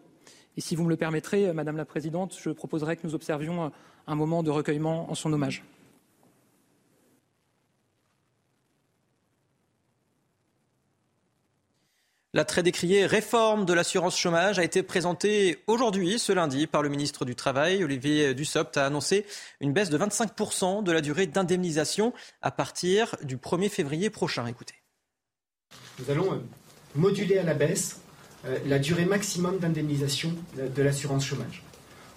Et 0.56 0.60
si 0.60 0.76
vous 0.76 0.84
me 0.84 0.90
le 0.90 0.96
permettrez, 0.96 1.52
Madame 1.52 1.76
la 1.76 1.84
Présidente, 1.84 2.36
je 2.40 2.50
proposerai 2.50 2.96
que 2.96 3.06
nous 3.06 3.14
observions 3.14 3.72
un 4.06 4.14
moment 4.14 4.42
de 4.42 4.50
recueillement 4.50 5.10
en 5.10 5.14
son 5.14 5.32
hommage. 5.32 5.64
La 12.38 12.44
très 12.44 12.62
décriée 12.62 13.04
réforme 13.04 13.64
de 13.64 13.72
l'assurance 13.72 14.16
chômage 14.16 14.60
a 14.60 14.62
été 14.62 14.84
présentée 14.84 15.58
aujourd'hui, 15.66 16.20
ce 16.20 16.30
lundi, 16.30 16.68
par 16.68 16.82
le 16.82 16.88
ministre 16.88 17.24
du 17.24 17.34
Travail. 17.34 17.82
Olivier 17.82 18.32
Dussopt 18.32 18.76
a 18.76 18.86
annoncé 18.86 19.26
une 19.60 19.72
baisse 19.72 19.90
de 19.90 19.98
25% 19.98 20.84
de 20.84 20.92
la 20.92 21.00
durée 21.00 21.26
d'indemnisation 21.26 22.12
à 22.40 22.52
partir 22.52 23.16
du 23.24 23.38
1er 23.38 23.68
février 23.68 24.08
prochain. 24.08 24.46
Écoutez. 24.46 24.76
Nous 25.98 26.08
allons 26.12 26.32
euh, 26.32 26.36
moduler 26.94 27.38
à 27.38 27.42
la 27.42 27.54
baisse 27.54 28.02
euh, 28.46 28.56
la 28.66 28.78
durée 28.78 29.04
maximum 29.04 29.58
d'indemnisation 29.58 30.32
de 30.54 30.80
l'assurance 30.80 31.26
chômage. 31.26 31.64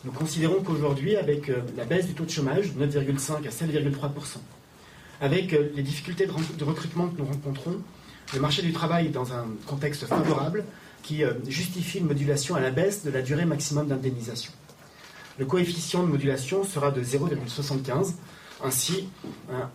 Nous 0.05 0.11
considérons 0.11 0.61
qu'aujourd'hui, 0.61 1.15
avec 1.15 1.49
euh, 1.49 1.63
la 1.75 1.85
baisse 1.85 2.05
du 2.05 2.13
taux 2.13 2.25
de 2.25 2.29
chômage, 2.29 2.75
de 2.75 2.85
9,5 2.85 3.37
à 3.37 3.49
7,3%, 3.49 4.37
avec 5.19 5.51
les 5.51 5.81
difficultés 5.81 6.27
de 6.27 6.63
recrutement 6.63 7.07
que 7.07 7.17
nous 7.17 7.25
rencontrons, 7.25 7.81
le 8.33 8.39
marché 8.39 8.61
du 8.61 8.71
travail 8.71 9.07
est 9.07 9.11
dans 9.11 9.33
un 9.33 9.45
contexte 9.67 10.05
favorable 10.05 10.63
qui 11.03 11.23
euh, 11.23 11.33
justifie 11.47 11.99
une 11.99 12.07
modulation 12.07 12.55
à 12.55 12.59
la 12.59 12.71
baisse 12.71 13.03
de 13.03 13.11
la 13.11 13.21
durée 13.21 13.45
maximum 13.45 13.87
d'indemnisation. 13.87 14.51
Le 15.37 15.45
coefficient 15.45 16.03
de 16.03 16.07
modulation 16.07 16.63
sera 16.63 16.91
de 16.91 17.03
0,75. 17.03 18.13
Ainsi, 18.63 19.09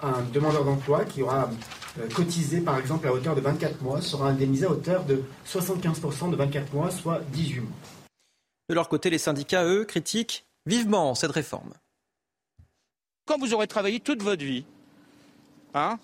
un, 0.01 0.23
demandeur 0.33 0.65
d'emploi 0.65 1.05
qui 1.05 1.23
aura 1.23 1.51
euh, 1.99 2.09
cotisé 2.15 2.61
par 2.61 2.79
exemple 2.79 3.09
à 3.09 3.13
hauteur 3.13 3.35
de 3.35 3.41
24 3.41 3.83
mois 3.83 4.01
sera 4.01 4.29
indemnisé 4.29 4.65
à 4.67 4.71
hauteur 4.71 5.05
de 5.05 5.23
75% 5.47 6.31
de 6.31 6.37
24 6.37 6.73
mois, 6.73 6.91
soit 6.91 7.21
18 7.33 7.61
mois. 7.61 7.71
De 8.69 8.75
leur 8.75 8.89
côté, 8.89 9.11
les 9.11 9.19
syndicats, 9.19 9.65
eux, 9.65 9.85
critiquent 9.85 10.47
vivement 10.67 11.15
cette 11.15 11.33
réforme. 11.33 11.73
Quand 13.27 13.39
vous 13.39 13.55
aurez 13.55 13.67
travaillé 13.67 13.99
toute 13.99 14.23
votre 14.23 14.45
vie, 14.45 14.65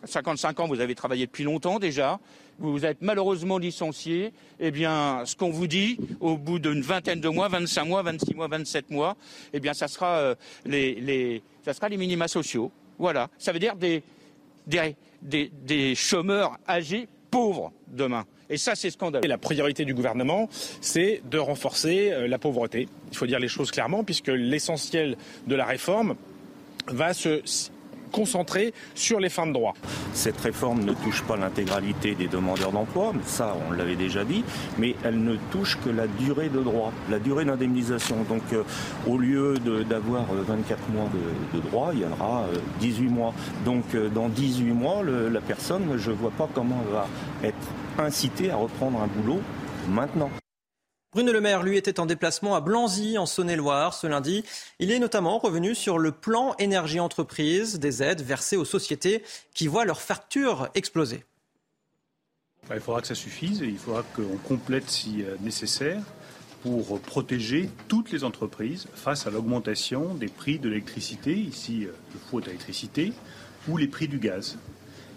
55 0.05 0.49
hein, 0.49 0.63
ans, 0.63 0.69
vous 0.69 0.81
avez 0.81 0.95
travaillé 0.95 1.27
depuis 1.27 1.45
longtemps 1.45 1.79
déjà. 1.79 2.21
Vous 2.59 2.85
êtes 2.85 2.99
malheureusement 3.01 3.59
licencié. 3.59 4.33
Eh 4.61 4.71
bien, 4.71 5.23
ce 5.25 5.35
qu'on 5.37 5.51
vous 5.51 5.67
dit, 5.67 5.99
au 6.21 6.37
bout 6.37 6.59
d'une 6.59 6.83
vingtaine 6.83 7.21
de 7.21 7.29
mois, 7.29 7.49
25 7.49 7.85
mois, 7.85 8.03
26 8.03 8.35
mois, 8.35 8.49
27 8.49 8.91
mois, 8.91 9.17
eh 9.53 9.61
bien, 9.61 9.75
ça 9.75 9.89
sera, 9.89 10.19
euh, 10.19 10.35
les, 10.65 11.43
ça 11.65 11.73
sera 11.73 11.89
les 11.89 11.97
minima 11.97 12.29
sociaux. 12.29 12.71
Voilà. 12.99 13.29
Ça 13.39 13.53
veut 13.53 13.59
dire 13.59 13.75
des, 13.77 14.03
des, 14.67 15.95
chômeurs 15.95 16.59
âgés 16.69 17.09
pauvres 17.31 17.73
demain. 17.89 18.25
Et 18.51 18.59
ça, 18.59 18.75
c'est 18.75 18.91
scandaleux. 18.91 19.27
la 19.27 19.39
priorité 19.39 19.85
du 19.85 19.95
gouvernement, 19.95 20.49
c'est 20.81 21.23
de 21.31 21.39
renforcer 21.39 22.13
euh, 22.13 22.29
la 22.29 22.39
pauvreté. 22.39 22.87
Il 23.11 23.17
faut 23.17 23.27
dire 23.27 23.39
les 23.39 23.49
choses 23.49 23.71
clairement, 23.71 24.05
puisque 24.05 24.29
l'essentiel 24.29 25.17
de 25.47 25.55
la 25.55 25.65
réforme 25.65 26.17
va 26.89 27.15
se 27.15 27.41
concentré 28.13 28.73
sur 28.95 29.19
les 29.19 29.29
fins 29.29 29.47
de 29.47 29.53
droit. 29.53 29.75
Cette 30.13 30.41
réforme 30.41 30.85
ne 30.85 30.93
touche 30.93 31.23
pas 31.23 31.37
l'intégralité 31.37 32.15
des 32.15 32.29
demandeurs 32.29 32.71
d'emploi, 32.71 33.13
ça 33.27 33.57
on 33.69 33.73
l'avait 33.73 33.97
déjà 33.97 34.25
dit, 34.25 34.45
mais 34.79 34.95
elle 35.05 35.23
ne 35.23 35.37
touche 35.51 35.79
que 35.85 35.91
la 35.91 36.07
durée 36.07 36.49
de 36.49 36.61
droit, 36.61 36.93
la 37.11 37.19
durée 37.19 37.45
d'indemnisation. 37.45 38.17
Donc 38.29 38.43
euh, 38.53 38.63
au 39.09 39.19
lieu 39.19 39.55
d'avoir 39.89 40.25
24 40.33 40.79
euh, 40.79 40.93
mois 40.95 41.11
de, 41.55 41.61
droit, 41.61 41.91
il 41.95 42.01
y 42.01 42.05
aura 42.05 42.47
18 42.81 43.07
euh, 43.07 43.11
mois. 43.11 43.35
Donc 43.65 43.85
dans 44.15 44.29
18 44.29 44.65
mois, 44.73 45.03
la 45.03 45.41
personne, 45.41 45.97
je 45.97 46.11
ne 46.11 46.17
vois 46.17 46.31
pas 46.31 46.49
comment 46.55 46.83
elle 46.87 46.93
va 46.93 47.07
être 47.45 48.07
incitée 48.07 48.51
à 48.51 48.57
reprendre 48.57 49.01
un 49.03 49.07
boulot 49.07 49.41
maintenant. 49.89 50.31
Bruno 51.15 51.31
Le 51.31 51.43
Maire, 51.43 51.63
lui, 51.63 51.77
était 51.77 52.01
en 52.01 52.07
déplacement 52.07 52.55
à 52.55 52.63
Blanzy, 52.63 53.19
en 53.19 53.27
Saône-et-Loire, 53.27 53.93
ce 53.93 54.07
lundi. 54.07 54.45
Il 54.79 54.91
est 54.91 54.99
notamment 54.99 55.39
revenu 55.39 55.75
sur 55.75 55.99
le 55.99 56.11
plan 56.11 56.55
énergie-entreprise, 56.59 57.79
des 57.79 58.03
aides 58.03 58.23
versées 58.23 58.57
aux 58.57 58.65
sociétés 58.65 59.23
qui 59.53 59.67
voient 59.67 59.85
leurs 59.85 60.01
factures 60.01 60.71
exploser. 60.75 61.25
Il 62.73 62.81
faudra 62.81 63.03
que 63.03 63.09
ça 63.09 63.15
suffise 63.15 63.61
et 63.61 63.67
il 63.67 63.77
faudra 63.77 64.05
qu'on 64.17 64.39
complète 64.39 64.89
si 64.89 65.23
euh, 65.23 65.37
nécessaire 65.43 66.01
pour 66.63 66.99
protéger 67.01 67.69
toutes 67.89 68.11
les 68.11 68.25
entreprises 68.25 68.87
face 68.95 69.27
à 69.27 69.31
l'augmentation 69.31 70.15
des 70.15 70.29
prix 70.29 70.59
de 70.59 70.71
l'électricité, 70.71 71.35
ici 71.35 71.85
euh, 71.85 71.93
le 72.15 72.21
four 72.31 72.41
d'électricité, 72.41 73.13
ou 73.69 73.77
les 73.77 73.89
prix 73.89 74.09
du 74.09 74.19
gaz. 74.19 74.57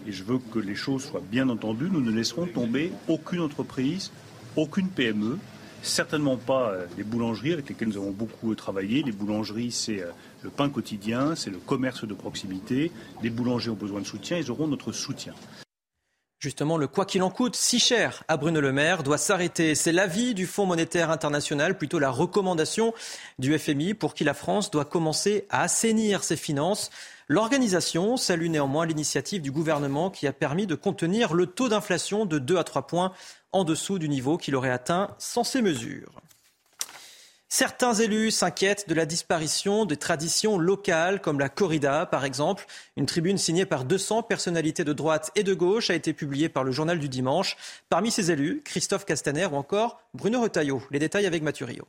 Et 0.06 0.12
je 0.12 0.24
veux 0.24 0.40
que 0.52 0.58
les 0.58 0.74
choses 0.74 1.04
soient 1.04 1.22
bien 1.24 1.48
entendues. 1.48 1.88
Nous 1.90 2.02
ne 2.02 2.10
laisserons 2.10 2.46
tomber 2.46 2.92
aucune 3.08 3.40
entreprise, 3.40 4.12
aucune 4.56 4.90
PME 4.90 5.38
certainement 5.82 6.36
pas 6.36 6.70
euh, 6.70 6.86
les 6.96 7.04
boulangeries 7.04 7.52
avec 7.52 7.68
lesquelles 7.68 7.88
nous 7.88 7.96
avons 7.96 8.10
beaucoup 8.10 8.54
travaillé. 8.54 9.02
Les 9.02 9.12
boulangeries, 9.12 9.72
c'est 9.72 10.02
euh, 10.02 10.10
le 10.42 10.50
pain 10.50 10.68
quotidien, 10.68 11.34
c'est 11.34 11.50
le 11.50 11.58
commerce 11.58 12.06
de 12.06 12.14
proximité. 12.14 12.92
Les 13.22 13.30
boulangers 13.30 13.70
ont 13.70 13.74
besoin 13.74 14.00
de 14.00 14.06
soutien, 14.06 14.38
ils 14.38 14.50
auront 14.50 14.66
notre 14.66 14.92
soutien. 14.92 15.34
Justement, 16.38 16.76
le 16.76 16.86
quoi 16.86 17.06
qu'il 17.06 17.22
en 17.22 17.30
coûte, 17.30 17.56
si 17.56 17.80
cher 17.80 18.22
à 18.28 18.36
Bruno 18.36 18.60
Le 18.60 18.70
Maire, 18.70 19.02
doit 19.02 19.16
s'arrêter. 19.16 19.74
C'est 19.74 19.90
l'avis 19.90 20.34
du 20.34 20.46
Fonds 20.46 20.66
monétaire 20.66 21.10
international, 21.10 21.78
plutôt 21.78 21.98
la 21.98 22.10
recommandation 22.10 22.92
du 23.38 23.58
FMI 23.58 23.94
pour 23.94 24.12
qui 24.12 24.22
la 24.22 24.34
France 24.34 24.70
doit 24.70 24.84
commencer 24.84 25.46
à 25.48 25.62
assainir 25.62 26.22
ses 26.22 26.36
finances. 26.36 26.90
L'organisation 27.28 28.16
salue 28.16 28.48
néanmoins 28.48 28.86
l'initiative 28.86 29.42
du 29.42 29.50
gouvernement 29.50 30.10
qui 30.10 30.26
a 30.28 30.32
permis 30.32 30.66
de 30.66 30.76
contenir 30.76 31.34
le 31.34 31.46
taux 31.46 31.68
d'inflation 31.68 32.26
de 32.26 32.38
2 32.38 32.58
à 32.58 32.64
3 32.64 32.86
points 32.86 33.12
en 33.56 33.64
dessous 33.64 33.98
du 33.98 34.08
niveau 34.08 34.36
qu'il 34.36 34.54
aurait 34.54 34.70
atteint 34.70 35.14
sans 35.18 35.42
ces 35.42 35.62
mesures. 35.62 36.12
Certains 37.48 37.94
élus 37.94 38.32
s'inquiètent 38.32 38.86
de 38.86 38.94
la 38.94 39.06
disparition 39.06 39.86
des 39.86 39.96
traditions 39.96 40.58
locales, 40.58 41.22
comme 41.22 41.38
la 41.38 41.48
corrida 41.48 42.04
par 42.04 42.26
exemple. 42.26 42.66
Une 42.96 43.06
tribune 43.06 43.38
signée 43.38 43.64
par 43.64 43.86
200 43.86 44.24
personnalités 44.24 44.84
de 44.84 44.92
droite 44.92 45.30
et 45.36 45.42
de 45.42 45.54
gauche 45.54 45.88
a 45.88 45.94
été 45.94 46.12
publiée 46.12 46.50
par 46.50 46.64
le 46.64 46.72
journal 46.72 46.98
du 46.98 47.08
dimanche. 47.08 47.56
Parmi 47.88 48.10
ces 48.10 48.30
élus, 48.30 48.60
Christophe 48.62 49.06
Castaner 49.06 49.46
ou 49.46 49.54
encore 49.54 50.02
Bruno 50.12 50.42
Retailleau. 50.42 50.82
Les 50.90 50.98
détails 50.98 51.24
avec 51.24 51.42
Mathurio. 51.42 51.88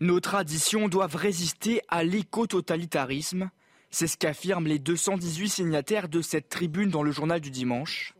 Nos 0.00 0.18
traditions 0.18 0.88
doivent 0.88 1.16
résister 1.16 1.82
à 1.88 2.02
l'éco-totalitarisme. 2.02 3.50
C'est 3.90 4.08
ce 4.08 4.16
qu'affirment 4.16 4.66
les 4.66 4.80
218 4.80 5.48
signataires 5.48 6.08
de 6.08 6.20
cette 6.20 6.48
tribune 6.48 6.90
dans 6.90 7.04
le 7.04 7.12
journal 7.12 7.40
du 7.40 7.50
dimanche. 7.50 8.14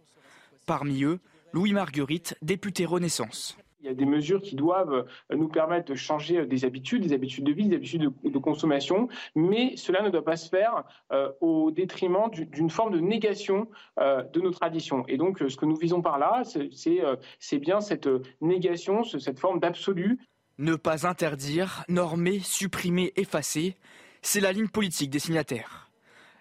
Parmi 0.66 1.02
eux, 1.02 1.18
Louis 1.52 1.73
Marguerite, 1.73 2.37
député 2.43 2.85
Renaissance. 2.85 3.57
Il 3.81 3.87
y 3.87 3.90
a 3.90 3.95
des 3.95 4.05
mesures 4.05 4.43
qui 4.43 4.57
doivent 4.57 5.07
euh, 5.31 5.37
nous 5.37 5.49
permettre 5.49 5.90
de 5.90 5.95
changer 5.95 6.38
euh, 6.38 6.47
des 6.47 6.64
habitudes, 6.64 7.02
des 7.02 7.12
habitudes 7.12 7.45
de 7.45 7.52
vie, 7.52 7.69
des 7.69 7.76
habitudes 7.76 8.11
de, 8.25 8.38
consommation, 8.38 9.09
mais 9.37 9.76
cela 9.76 10.02
ne 10.02 10.11
doit 10.11 10.25
pas 10.25 10.37
se 10.37 10.49
faire 10.49 10.85
euh, 11.12 11.31
au 11.40 11.71
détriment 11.71 12.28
d'une 12.31 12.71
forme 12.71 12.93
de 12.93 13.00
négation 13.00 13.69
de 13.99 14.40
nos 14.40 14.50
traditions. 14.50 15.05
Et 15.09 15.17
donc, 15.17 15.38
ce 15.38 15.57
que 15.57 15.67
nous 15.67 15.76
visons 15.76 16.02
par 16.02 16.19
là, 16.19 16.43
c'est 16.45 17.59
bien 17.59 17.81
cette 17.81 18.09
négation, 18.40 19.05
cette 19.05 19.38
forme 19.38 19.61
d'absolu. 19.61 20.19
Ne 20.59 20.76
pas 20.76 21.07
interdire, 21.07 21.85
normer, 21.88 22.40
supprimer, 22.40 23.12
effacer, 23.17 23.76
c'est 24.23 24.40
la 24.40 24.52
ligne 24.52 24.69
politique 24.69 25.11
des 25.11 25.19
signataires. 25.19 25.88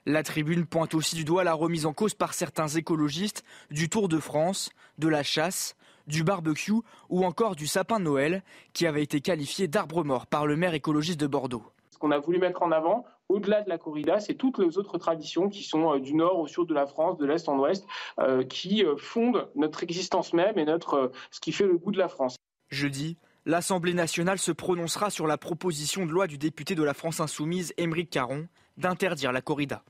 La 0.09 0.23
tribune 0.23 0.65
pointe 0.65 0.93
aussi 0.93 1.17
du 1.17 1.25
doigt 1.25 1.43
la 1.43 1.53
remise 1.53 1.85
en 1.85 1.91
cause 1.91 2.13
par 2.13 2.33
certains 2.33 2.69
écologistes 2.69 3.43
du 3.71 3.89
Tour 3.89 4.07
de 4.07 4.19
France, 4.19 4.69
de 4.97 5.09
la 5.09 5.21
chasse, 5.21 5.75
du 6.07 6.23
barbecue 6.23 6.79
ou 7.09 7.25
encore 7.25 7.57
du 7.57 7.67
sapin 7.67 7.99
de 7.99 8.05
Noël, 8.05 8.41
qui 8.71 8.87
avait 8.87 9.03
été 9.03 9.19
qualifié 9.19 9.67
d'arbre 9.67 10.05
mort 10.05 10.25
par 10.25 10.45
le 10.45 10.55
maire 10.55 10.73
écologiste 10.73 11.19
de 11.19 11.27
Bordeaux. 11.27 11.63
Ce 11.89 11.97
qu'on 11.97 12.11
a 12.11 12.19
voulu 12.19 12.39
mettre 12.39 12.63
en 12.63 12.71
avant, 12.71 13.03
au-delà 13.27 13.63
de 13.63 13.67
la 13.67 13.77
corrida, 13.77 14.21
c'est 14.21 14.35
toutes 14.35 14.59
les 14.59 14.77
autres 14.77 14.97
traditions 14.97 15.49
qui 15.49 15.63
sont 15.63 15.95
euh, 15.95 15.99
du 15.99 16.13
nord 16.13 16.39
au 16.39 16.47
sud 16.47 16.67
de 16.67 16.73
la 16.73 16.85
France, 16.85 17.17
de 17.17 17.25
l'est 17.25 17.49
en 17.49 17.59
ouest, 17.59 17.85
euh, 18.21 18.45
qui 18.45 18.85
euh, 18.85 18.95
fondent 18.95 19.49
notre 19.55 19.83
existence 19.83 20.31
même 20.31 20.57
et 20.57 20.63
notre, 20.63 21.11
ce 21.31 21.41
qui 21.41 21.51
fait 21.51 21.67
le 21.67 21.77
goût 21.77 21.91
de 21.91 21.97
la 21.97 22.07
France. 22.07 22.37
Jeudi, 22.69 23.17
l'Assemblée 23.45 23.93
nationale 23.93 24.39
se 24.39 24.53
prononcera 24.53 25.09
sur 25.09 25.27
la 25.27 25.37
proposition 25.37 26.05
de 26.05 26.11
loi 26.11 26.27
du 26.27 26.37
député 26.37 26.75
de 26.75 26.83
la 26.83 26.93
France 26.93 27.19
insoumise, 27.19 27.73
Émeric 27.75 28.09
Caron, 28.09 28.47
d'interdire 28.77 29.33
la 29.33 29.41
corrida. 29.41 29.83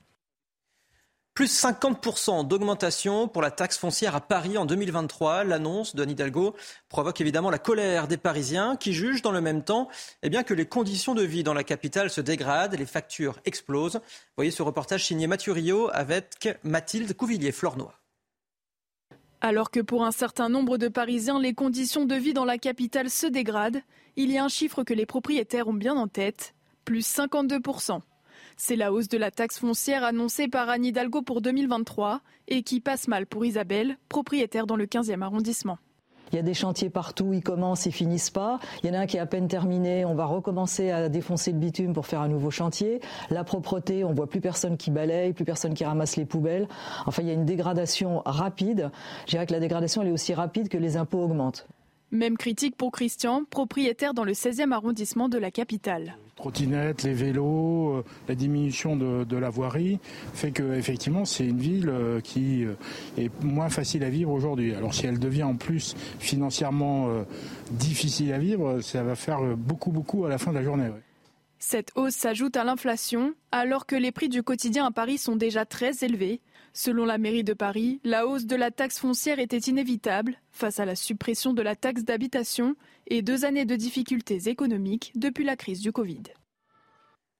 Plus 1.38 1.62
50% 1.62 2.48
d'augmentation 2.48 3.28
pour 3.28 3.42
la 3.42 3.52
taxe 3.52 3.78
foncière 3.78 4.16
à 4.16 4.20
Paris 4.20 4.58
en 4.58 4.66
2023. 4.66 5.44
L'annonce 5.44 5.94
de 5.94 6.04
Hidalgo 6.04 6.56
provoque 6.88 7.20
évidemment 7.20 7.48
la 7.48 7.60
colère 7.60 8.08
des 8.08 8.16
Parisiens 8.16 8.74
qui 8.74 8.92
jugent 8.92 9.22
dans 9.22 9.30
le 9.30 9.40
même 9.40 9.62
temps 9.62 9.88
eh 10.24 10.30
bien, 10.30 10.42
que 10.42 10.52
les 10.52 10.66
conditions 10.66 11.14
de 11.14 11.22
vie 11.22 11.44
dans 11.44 11.54
la 11.54 11.62
capitale 11.62 12.10
se 12.10 12.20
dégradent, 12.20 12.74
les 12.74 12.86
factures 12.86 13.38
explosent. 13.44 14.00
Voyez 14.34 14.50
ce 14.50 14.64
reportage 14.64 15.04
signé 15.04 15.28
Mathieu 15.28 15.52
Rio 15.52 15.88
avec 15.92 16.58
Mathilde 16.64 17.14
Couvillier-Flornois. 17.14 17.94
Alors 19.40 19.70
que 19.70 19.78
pour 19.78 20.04
un 20.04 20.10
certain 20.10 20.48
nombre 20.48 20.76
de 20.76 20.88
Parisiens, 20.88 21.38
les 21.38 21.54
conditions 21.54 22.04
de 22.04 22.16
vie 22.16 22.34
dans 22.34 22.46
la 22.46 22.58
capitale 22.58 23.10
se 23.10 23.28
dégradent, 23.28 23.80
il 24.16 24.32
y 24.32 24.38
a 24.38 24.44
un 24.44 24.48
chiffre 24.48 24.82
que 24.82 24.92
les 24.92 25.06
propriétaires 25.06 25.68
ont 25.68 25.72
bien 25.72 25.94
en 25.94 26.08
tête, 26.08 26.56
plus 26.84 27.06
52%. 27.06 28.00
C'est 28.60 28.74
la 28.74 28.92
hausse 28.92 29.06
de 29.06 29.18
la 29.18 29.30
taxe 29.30 29.60
foncière 29.60 30.02
annoncée 30.02 30.48
par 30.48 30.68
Anne 30.68 30.84
Hidalgo 30.84 31.22
pour 31.22 31.40
2023 31.40 32.20
et 32.48 32.64
qui 32.64 32.80
passe 32.80 33.06
mal 33.06 33.24
pour 33.24 33.44
Isabelle, 33.44 33.96
propriétaire 34.08 34.66
dans 34.66 34.74
le 34.74 34.86
15e 34.86 35.22
arrondissement. 35.22 35.78
Il 36.32 36.36
y 36.36 36.38
a 36.40 36.42
des 36.42 36.54
chantiers 36.54 36.90
partout, 36.90 37.32
ils 37.32 37.42
commencent, 37.42 37.86
ils 37.86 37.92
finissent 37.92 38.30
pas. 38.30 38.58
Il 38.82 38.88
y 38.88 38.90
en 38.90 38.98
a 38.98 39.02
un 39.02 39.06
qui 39.06 39.16
est 39.16 39.20
à 39.20 39.26
peine 39.26 39.46
terminé, 39.46 40.04
on 40.04 40.16
va 40.16 40.24
recommencer 40.24 40.90
à 40.90 41.08
défoncer 41.08 41.52
le 41.52 41.58
bitume 41.58 41.92
pour 41.92 42.06
faire 42.08 42.20
un 42.20 42.26
nouveau 42.26 42.50
chantier. 42.50 43.00
La 43.30 43.44
propreté, 43.44 44.02
on 44.02 44.12
voit 44.12 44.26
plus 44.26 44.40
personne 44.40 44.76
qui 44.76 44.90
balaye, 44.90 45.32
plus 45.34 45.44
personne 45.44 45.72
qui 45.72 45.84
ramasse 45.84 46.16
les 46.16 46.24
poubelles. 46.24 46.66
Enfin, 47.06 47.22
il 47.22 47.28
y 47.28 47.30
a 47.30 47.34
une 47.34 47.46
dégradation 47.46 48.22
rapide. 48.26 48.90
Je 49.26 49.30
dirais 49.30 49.46
que 49.46 49.52
la 49.52 49.60
dégradation 49.60 50.02
elle 50.02 50.08
est 50.08 50.12
aussi 50.12 50.34
rapide 50.34 50.68
que 50.68 50.78
les 50.78 50.96
impôts 50.96 51.22
augmentent. 51.22 51.68
Même 52.10 52.38
critique 52.38 52.74
pour 52.74 52.90
Christian, 52.90 53.44
propriétaire 53.50 54.14
dans 54.14 54.24
le 54.24 54.32
16e 54.32 54.72
arrondissement 54.72 55.28
de 55.28 55.36
la 55.36 55.50
capitale. 55.50 56.16
Trottinettes, 56.36 57.02
les 57.02 57.12
vélos, 57.12 57.96
euh, 57.96 58.04
la 58.28 58.34
diminution 58.34 58.96
de, 58.96 59.36
la 59.36 59.50
voirie 59.50 59.98
fait 60.32 60.52
que 60.52 60.74
effectivement 60.74 61.24
c'est 61.24 61.44
une 61.44 61.58
ville 61.58 61.88
euh, 61.88 62.20
qui 62.20 62.64
euh, 62.64 62.74
est 63.18 63.30
moins 63.42 63.68
facile 63.68 64.04
à 64.04 64.08
vivre 64.08 64.30
aujourd'hui. 64.30 64.74
Alors 64.74 64.94
si 64.94 65.06
elle 65.06 65.18
devient 65.18 65.42
en 65.42 65.56
plus 65.56 65.96
financièrement 66.18 67.08
difficile 67.72 68.32
à 68.32 68.38
vivre, 68.38 68.80
ça 68.80 69.02
va 69.02 69.14
faire 69.14 69.40
beaucoup 69.56 69.90
beaucoup 69.90 70.24
à 70.24 70.28
la 70.28 70.38
fin 70.38 70.52
de 70.52 70.56
la 70.56 70.62
journée. 70.62 70.90
Cette 71.58 71.90
hausse 71.96 72.14
s'ajoute 72.14 72.56
à 72.56 72.62
l'inflation, 72.62 73.34
alors 73.50 73.86
que 73.86 73.96
les 73.96 74.12
prix 74.12 74.28
du 74.28 74.42
quotidien 74.42 74.86
à 74.86 74.90
Paris 74.92 75.18
sont 75.18 75.34
déjà 75.34 75.64
très 75.64 76.04
élevés. 76.04 76.40
Selon 76.72 77.04
la 77.04 77.18
mairie 77.18 77.42
de 77.42 77.54
Paris, 77.54 78.00
la 78.04 78.26
hausse 78.26 78.46
de 78.46 78.54
la 78.54 78.70
taxe 78.70 79.00
foncière 79.00 79.40
était 79.40 79.58
inévitable 79.58 80.36
face 80.52 80.78
à 80.78 80.84
la 80.84 80.94
suppression 80.94 81.52
de 81.52 81.62
la 81.62 81.74
taxe 81.74 82.04
d'habitation 82.04 82.76
et 83.08 83.22
deux 83.22 83.44
années 83.44 83.64
de 83.64 83.74
difficultés 83.74 84.48
économiques 84.48 85.10
depuis 85.16 85.44
la 85.44 85.56
crise 85.56 85.80
du 85.80 85.90
Covid. 85.90 86.22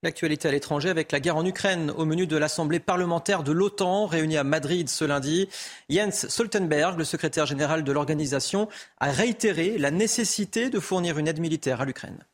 L'actualité 0.02 0.48
à 0.48 0.52
l'étranger 0.52 0.90
avec 0.90 1.12
la 1.12 1.20
guerre 1.20 1.36
en 1.36 1.44
Ukraine 1.44 1.92
au 1.96 2.04
menu 2.04 2.26
de 2.26 2.36
l'Assemblée 2.36 2.80
parlementaire 2.80 3.42
de 3.42 3.52
l'OTAN 3.52 4.06
réunie 4.06 4.36
à 4.36 4.44
Madrid 4.44 4.88
ce 4.88 5.04
lundi. 5.04 5.48
Jens 5.90 6.28
Stoltenberg, 6.28 6.98
le 6.98 7.04
secrétaire 7.04 7.46
général 7.46 7.84
de 7.84 7.92
l'organisation, 7.92 8.68
a 8.98 9.10
réitéré 9.10 9.76
la 9.78 9.90
nécessité 9.90 10.70
de 10.70 10.80
fournir 10.80 11.18
une 11.18 11.28
aide 11.28 11.40
militaire 11.40 11.80
à 11.80 11.84
l'Ukraine. 11.84 12.24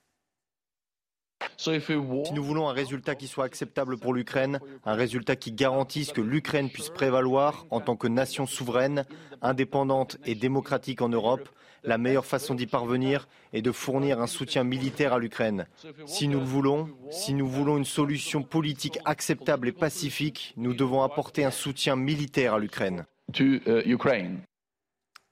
Si 1.56 2.32
nous 2.34 2.44
voulons 2.44 2.68
un 2.68 2.72
résultat 2.72 3.14
qui 3.14 3.26
soit 3.26 3.44
acceptable 3.44 3.98
pour 3.98 4.14
l'Ukraine, 4.14 4.60
un 4.84 4.94
résultat 4.94 5.36
qui 5.36 5.52
garantisse 5.52 6.12
que 6.12 6.20
l'Ukraine 6.20 6.70
puisse 6.70 6.90
prévaloir 6.90 7.66
en 7.70 7.80
tant 7.80 7.96
que 7.96 8.08
nation 8.08 8.46
souveraine, 8.46 9.04
indépendante 9.42 10.18
et 10.24 10.34
démocratique 10.34 11.02
en 11.02 11.08
Europe, 11.08 11.48
la 11.84 11.98
meilleure 11.98 12.24
façon 12.24 12.54
d'y 12.54 12.66
parvenir 12.66 13.28
est 13.52 13.62
de 13.62 13.70
fournir 13.70 14.20
un 14.20 14.26
soutien 14.26 14.64
militaire 14.64 15.12
à 15.12 15.18
l'Ukraine. 15.18 15.66
Si 16.06 16.28
nous 16.28 16.40
le 16.40 16.46
voulons, 16.46 16.88
si 17.10 17.34
nous 17.34 17.46
voulons 17.46 17.76
une 17.76 17.84
solution 17.84 18.42
politique 18.42 18.98
acceptable 19.04 19.68
et 19.68 19.72
pacifique, 19.72 20.54
nous 20.56 20.72
devons 20.72 21.02
apporter 21.02 21.44
un 21.44 21.50
soutien 21.50 21.94
militaire 21.94 22.54
à 22.54 22.58
l'Ukraine. 22.58 23.04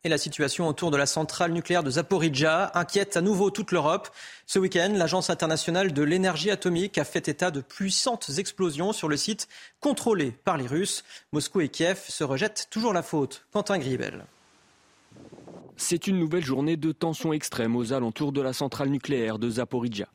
Et 0.05 0.09
la 0.09 0.19
situation 0.19 0.67
autour 0.67 0.91
de 0.91 0.97
la 0.97 1.07
centrale 1.07 1.53
nucléaire 1.53 1.85
de 1.85 1.91
Zaporizhia 1.93 2.73
inquiète 2.75 3.17
à 3.17 3.21
nouveau 3.21 3.51
toute 3.53 3.71
l'Europe. 3.71 4.09
Ce 4.47 4.59
week-end, 4.59 4.93
l'Agence 4.97 5.31
internationale 5.31 5.93
de 5.93 6.03
l'énergie 6.03 6.51
atomique 6.51 6.99
a 6.99 7.05
fait 7.05 7.29
état 7.29 7.53
de 7.53 7.61
puissantes 7.61 8.29
explosions 8.39 8.93
sur 8.93 9.09
le 9.09 9.17
site 9.17 9.47
contrôlé 9.79 10.33
par 10.33 10.57
les 10.57 10.67
Russes. 10.67 11.05
Moscou 11.31 11.61
et 11.61 11.69
Kiev 11.69 12.01
se 12.09 12.25
rejettent 12.25 12.67
toujours 12.69 12.93
la 12.93 13.05
faute. 13.05 13.47
Quentin 13.53 13.79
Gribel. 13.79 14.25
C'est 15.77 16.09
une 16.09 16.19
nouvelle 16.19 16.45
journée 16.45 16.77
de 16.77 16.91
tensions 16.91 17.33
extrêmes 17.33 17.77
aux 17.77 17.93
alentours 17.93 18.33
de 18.33 18.41
la 18.41 18.53
centrale 18.53 18.89
nucléaire 18.89 19.39
de 19.39 19.51
Zaporizhia. 19.51 20.09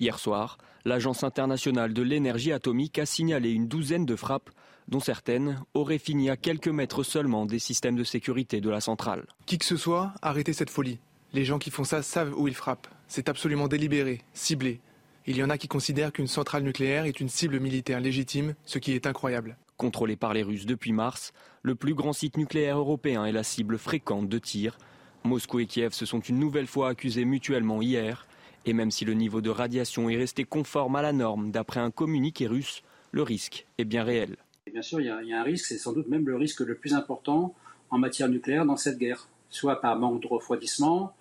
Hier 0.00 0.18
soir, 0.18 0.56
l'Agence 0.86 1.24
internationale 1.24 1.92
de 1.92 2.00
l'énergie 2.00 2.52
atomique 2.52 2.98
a 2.98 3.04
signalé 3.04 3.50
une 3.50 3.68
douzaine 3.68 4.06
de 4.06 4.16
frappes 4.16 4.48
dont 4.88 5.00
certaines 5.00 5.60
auraient 5.74 5.98
fini 5.98 6.30
à 6.30 6.36
quelques 6.36 6.68
mètres 6.68 7.02
seulement 7.02 7.46
des 7.46 7.58
systèmes 7.58 7.96
de 7.96 8.04
sécurité 8.04 8.60
de 8.60 8.70
la 8.70 8.80
centrale. 8.80 9.26
Qui 9.46 9.58
que 9.58 9.64
ce 9.64 9.76
soit, 9.76 10.12
arrêtez 10.22 10.52
cette 10.52 10.70
folie. 10.70 10.98
Les 11.32 11.44
gens 11.44 11.58
qui 11.58 11.70
font 11.70 11.84
ça 11.84 12.02
savent 12.02 12.34
où 12.36 12.48
ils 12.48 12.54
frappent. 12.54 12.88
C'est 13.08 13.28
absolument 13.28 13.68
délibéré, 13.68 14.22
ciblé. 14.32 14.80
Il 15.26 15.36
y 15.36 15.42
en 15.42 15.50
a 15.50 15.58
qui 15.58 15.68
considèrent 15.68 16.12
qu'une 16.12 16.28
centrale 16.28 16.62
nucléaire 16.62 17.04
est 17.04 17.20
une 17.20 17.28
cible 17.28 17.58
militaire 17.58 18.00
légitime, 18.00 18.54
ce 18.64 18.78
qui 18.78 18.92
est 18.92 19.06
incroyable. 19.06 19.56
Contrôlé 19.76 20.16
par 20.16 20.32
les 20.32 20.42
Russes 20.42 20.66
depuis 20.66 20.92
mars, 20.92 21.32
le 21.62 21.74
plus 21.74 21.94
grand 21.94 22.12
site 22.12 22.36
nucléaire 22.36 22.78
européen 22.78 23.24
est 23.26 23.32
la 23.32 23.42
cible 23.42 23.76
fréquente 23.76 24.28
de 24.28 24.38
tirs. 24.38 24.78
Moscou 25.24 25.58
et 25.58 25.66
Kiev 25.66 25.92
se 25.92 26.06
sont 26.06 26.20
une 26.20 26.38
nouvelle 26.38 26.68
fois 26.68 26.90
accusés 26.90 27.24
mutuellement 27.24 27.82
hier. 27.82 28.26
Et 28.64 28.72
même 28.72 28.92
si 28.92 29.04
le 29.04 29.14
niveau 29.14 29.40
de 29.40 29.50
radiation 29.50 30.08
est 30.08 30.16
resté 30.16 30.44
conforme 30.44 30.96
à 30.96 31.02
la 31.02 31.12
norme 31.12 31.50
d'après 31.50 31.80
un 31.80 31.90
communiqué 31.90 32.46
russe, 32.46 32.82
le 33.10 33.22
risque 33.22 33.66
est 33.78 33.84
bien 33.84 34.04
réel 34.04 34.36
bien 34.76 34.82
sûr, 34.82 35.00
il 35.00 35.06
y, 35.06 35.32
a, 35.32 35.40
un 35.40 35.42
risque, 35.42 35.64
c'est 35.64 35.78
sans 35.78 35.94
doute 35.94 36.06
même 36.06 36.26
le 36.26 36.36
risque 36.36 36.60
le 36.60 36.74
plus 36.74 36.92
important 36.92 37.54
en 37.88 37.96
matière 37.96 38.28
nucléaire 38.28 38.66
dans 38.66 38.76
cette 38.76 38.98
guerre, 38.98 39.26
soit 39.48 39.80
par 39.80 39.98
manque 39.98 40.20
de 40.20 40.26
refroidissement, 40.26 41.14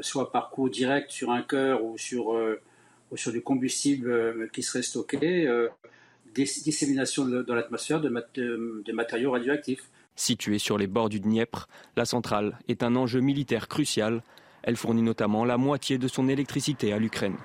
soit 0.00 0.30
par 0.30 0.50
coup 0.50 0.68
direct 0.68 1.10
sur 1.10 1.30
un 1.30 1.40
cœur 1.40 1.82
ou 1.82 1.96
sur, 1.96 2.34
euh, 2.34 2.60
du 3.10 3.40
combustible 3.40 4.10
euh, 4.10 4.46
qui 4.52 4.62
serait 4.62 4.82
stocké, 4.82 5.46
euh, 5.46 5.68
dissémination 6.34 7.24
dans 7.24 7.54
l'atmosphère 7.54 8.02
de, 8.02 8.10
de 8.84 8.92
matériaux 8.92 9.30
radioactifs. 9.30 9.88
Située 10.14 10.58
sur 10.58 10.76
les 10.76 10.86
bords 10.86 11.08
du 11.08 11.18
Dniepr, 11.18 11.66
la 11.96 12.04
centrale 12.04 12.58
est 12.68 12.82
un 12.82 12.94
enjeu 12.94 13.20
militaire 13.20 13.68
crucial. 13.68 14.22
Elle 14.62 14.76
fournit 14.76 15.00
notamment 15.00 15.46
la 15.46 15.56
moitié 15.56 15.96
de 15.96 16.08
son 16.08 16.28
électricité 16.28 16.92
à 16.92 16.98
l'Ukraine. 16.98 17.38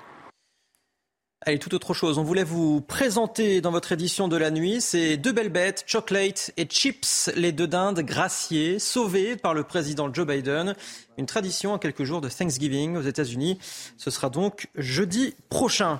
Allez, 1.45 1.59
tout 1.59 1.75
autre 1.75 1.93
chose. 1.93 2.17
On 2.17 2.23
voulait 2.23 2.45
vous 2.45 2.79
présenter 2.79 3.59
dans 3.59 3.71
votre 3.71 3.91
édition 3.91 4.29
de 4.29 4.37
la 4.37 4.49
nuit 4.49 4.79
ces 4.79 5.17
deux 5.17 5.33
belles 5.33 5.49
bêtes, 5.49 5.83
Chocolate 5.85 6.53
et 6.55 6.65
Chips, 6.65 7.29
les 7.35 7.51
deux 7.51 7.67
dindes 7.67 7.99
graciées, 7.99 8.79
sauvées 8.79 9.35
par 9.35 9.53
le 9.53 9.65
président 9.65 10.13
Joe 10.13 10.25
Biden. 10.25 10.73
Une 11.17 11.25
tradition 11.25 11.73
à 11.73 11.79
quelques 11.79 12.05
jours 12.05 12.21
de 12.21 12.29
Thanksgiving 12.29 12.95
aux 12.95 13.01
États-Unis. 13.01 13.59
Ce 13.97 14.09
sera 14.09 14.29
donc 14.29 14.69
jeudi 14.75 15.35
prochain. 15.49 15.99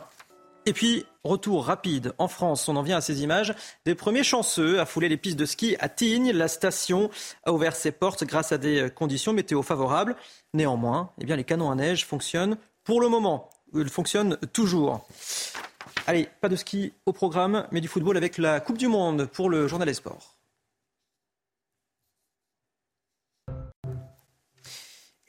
Et 0.65 0.71
puis, 0.71 1.05
retour 1.25 1.65
rapide 1.65 2.13
en 2.19 2.29
France. 2.29 2.69
On 2.69 2.77
en 2.77 2.81
vient 2.81 2.97
à 2.97 3.01
ces 3.01 3.21
images 3.21 3.53
des 3.85 3.95
premiers 3.95 4.23
chanceux 4.23 4.79
à 4.79 4.85
fouler 4.85 5.09
les 5.09 5.17
pistes 5.17 5.37
de 5.37 5.45
ski 5.45 5.75
à 5.81 5.89
Tignes. 5.89 6.31
La 6.31 6.47
station 6.47 7.09
a 7.43 7.51
ouvert 7.51 7.75
ses 7.75 7.91
portes 7.91 8.23
grâce 8.23 8.53
à 8.53 8.57
des 8.57 8.89
conditions 8.95 9.33
météo 9.33 9.61
favorables. 9.61 10.15
Néanmoins, 10.53 11.11
eh 11.19 11.25
bien, 11.25 11.35
les 11.35 11.43
canons 11.43 11.69
à 11.69 11.75
neige 11.75 12.05
fonctionnent 12.05 12.55
pour 12.85 13.01
le 13.01 13.09
moment 13.09 13.49
il 13.75 13.89
fonctionne 13.89 14.37
toujours. 14.51 15.07
Allez, 16.07 16.27
pas 16.41 16.49
de 16.49 16.55
ski 16.55 16.93
au 17.05 17.13
programme, 17.13 17.65
mais 17.71 17.81
du 17.81 17.87
football 17.87 18.17
avec 18.17 18.37
la 18.37 18.59
Coupe 18.59 18.77
du 18.77 18.87
Monde 18.87 19.25
pour 19.25 19.49
le 19.49 19.67
journal 19.67 19.87
des. 19.89 20.35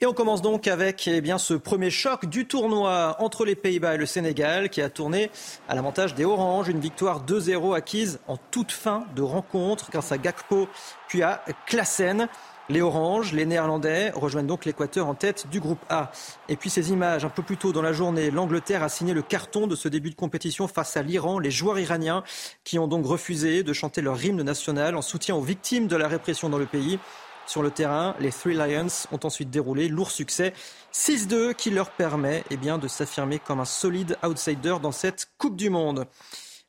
Et 0.01 0.05
on 0.05 0.13
commence 0.13 0.41
donc 0.41 0.67
avec 0.67 1.07
eh 1.07 1.21
ce 1.37 1.53
premier 1.53 1.89
choc 1.89 2.25
du 2.25 2.45
tournoi 2.45 3.15
entre 3.19 3.45
les 3.45 3.55
Pays-Bas 3.55 3.95
et 3.95 3.97
le 3.97 4.05
Sénégal 4.05 4.69
qui 4.69 4.81
a 4.81 4.89
tourné 4.89 5.31
à 5.69 5.75
l'avantage 5.75 6.13
des 6.13 6.25
Oranges. 6.25 6.67
Une 6.67 6.81
victoire 6.81 7.25
2-0 7.25 7.73
acquise 7.73 8.19
en 8.27 8.35
toute 8.35 8.73
fin 8.73 9.05
de 9.15 9.21
rencontre 9.21 9.89
grâce 9.89 10.11
à 10.11 10.17
Gakpo 10.17 10.67
puis 11.07 11.23
à 11.23 11.41
Klassen. 11.65 12.27
Les 12.67 12.81
Oranges, 12.81 13.31
les 13.31 13.45
Néerlandais 13.45 14.09
rejoignent 14.15 14.47
donc 14.47 14.65
l'Équateur 14.65 15.07
en 15.07 15.13
tête 15.13 15.47
du 15.51 15.59
groupe 15.59 15.79
A. 15.89 16.11
Et 16.49 16.55
puis 16.55 16.71
ces 16.71 16.91
images, 16.91 17.23
un 17.23 17.29
peu 17.29 17.43
plus 17.43 17.57
tôt 17.57 17.71
dans 17.71 17.83
la 17.83 17.93
journée, 17.93 18.31
l'Angleterre 18.31 18.81
a 18.81 18.89
signé 18.89 19.13
le 19.13 19.21
carton 19.21 19.67
de 19.67 19.75
ce 19.75 19.87
début 19.87 20.09
de 20.09 20.15
compétition 20.15 20.67
face 20.67 20.97
à 20.97 21.03
l'Iran. 21.03 21.37
Les 21.37 21.51
joueurs 21.51 21.77
iraniens 21.77 22.23
qui 22.63 22.79
ont 22.79 22.87
donc 22.87 23.05
refusé 23.05 23.61
de 23.61 23.71
chanter 23.71 24.01
leur 24.01 24.23
hymne 24.23 24.41
national 24.41 24.95
en 24.95 25.03
soutien 25.03 25.35
aux 25.35 25.41
victimes 25.41 25.87
de 25.87 25.95
la 25.95 26.07
répression 26.07 26.49
dans 26.49 26.57
le 26.57 26.65
pays. 26.65 26.97
Sur 27.45 27.61
le 27.61 27.69
terrain, 27.69 28.15
les 28.19 28.31
Three 28.31 28.55
Lions 28.55 28.87
ont 29.11 29.19
ensuite 29.23 29.51
déroulé 29.51 29.87
lourd 29.87 30.09
succès 30.09 30.53
6-2 30.91 31.53
qui 31.53 31.69
leur 31.69 31.91
permet 31.91 32.43
eh 32.49 32.57
bien, 32.57 32.79
de 32.79 32.87
s'affirmer 32.87 33.37
comme 33.37 33.59
un 33.59 33.65
solide 33.65 34.17
outsider 34.23 34.77
dans 34.81 34.91
cette 34.91 35.29
Coupe 35.37 35.55
du 35.55 35.69
Monde. 35.69 36.07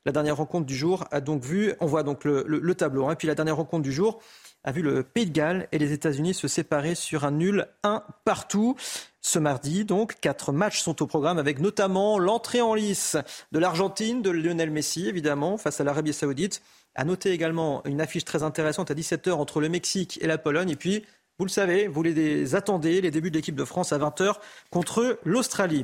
La 0.07 0.13
dernière 0.13 0.37
rencontre 0.37 0.65
du 0.65 0.73
jour 0.73 1.03
a 1.11 1.19
donc 1.19 1.43
vu, 1.43 1.73
on 1.81 1.85
voit 1.85 2.01
donc 2.01 2.23
le, 2.23 2.75
tableau, 2.75 3.09
hein, 3.09 3.15
puis 3.15 3.27
la 3.27 3.35
dernière 3.35 3.57
rencontre 3.57 3.83
du 3.83 3.91
jour 3.91 4.21
a 4.63 4.71
vu 4.71 4.81
le 4.81 5.03
Pays 5.03 5.25
de 5.25 5.33
Galles 5.33 5.67
et 5.73 5.79
les 5.79 5.91
États-Unis 5.91 6.33
se 6.33 6.47
séparer 6.47 6.95
sur 6.95 7.25
un 7.25 7.31
nul 7.31 7.67
1 7.83 8.03
partout. 8.23 8.77
Ce 9.19 9.37
mardi, 9.37 9.83
donc, 9.83 10.15
quatre 10.21 10.53
matchs 10.53 10.79
sont 10.79 11.01
au 11.01 11.07
programme 11.07 11.39
avec 11.39 11.59
notamment 11.59 12.19
l'entrée 12.19 12.61
en 12.61 12.73
lice 12.73 13.17
de 13.51 13.59
l'Argentine, 13.59 14.21
de 14.21 14.29
Lionel 14.29 14.71
Messi, 14.71 15.09
évidemment, 15.09 15.57
face 15.57 15.81
à 15.81 15.83
l'Arabie 15.83 16.13
Saoudite. 16.13 16.61
À 16.95 17.03
noter 17.03 17.31
également 17.31 17.83
une 17.83 17.99
affiche 17.99 18.23
très 18.23 18.43
intéressante 18.43 18.89
à 18.89 18.93
17h 18.93 19.31
entre 19.31 19.59
le 19.59 19.67
Mexique 19.67 20.19
et 20.21 20.27
la 20.27 20.37
Pologne. 20.37 20.69
Et 20.69 20.77
puis, 20.77 21.03
vous 21.37 21.43
le 21.43 21.51
savez, 21.51 21.87
vous 21.89 22.01
les 22.01 22.55
attendez, 22.55 23.01
les 23.01 23.11
débuts 23.11 23.29
de 23.29 23.35
l'équipe 23.35 23.55
de 23.55 23.65
France 23.65 23.91
à 23.91 23.97
20h 23.97 24.35
contre 24.71 25.19
l'Australie. 25.25 25.83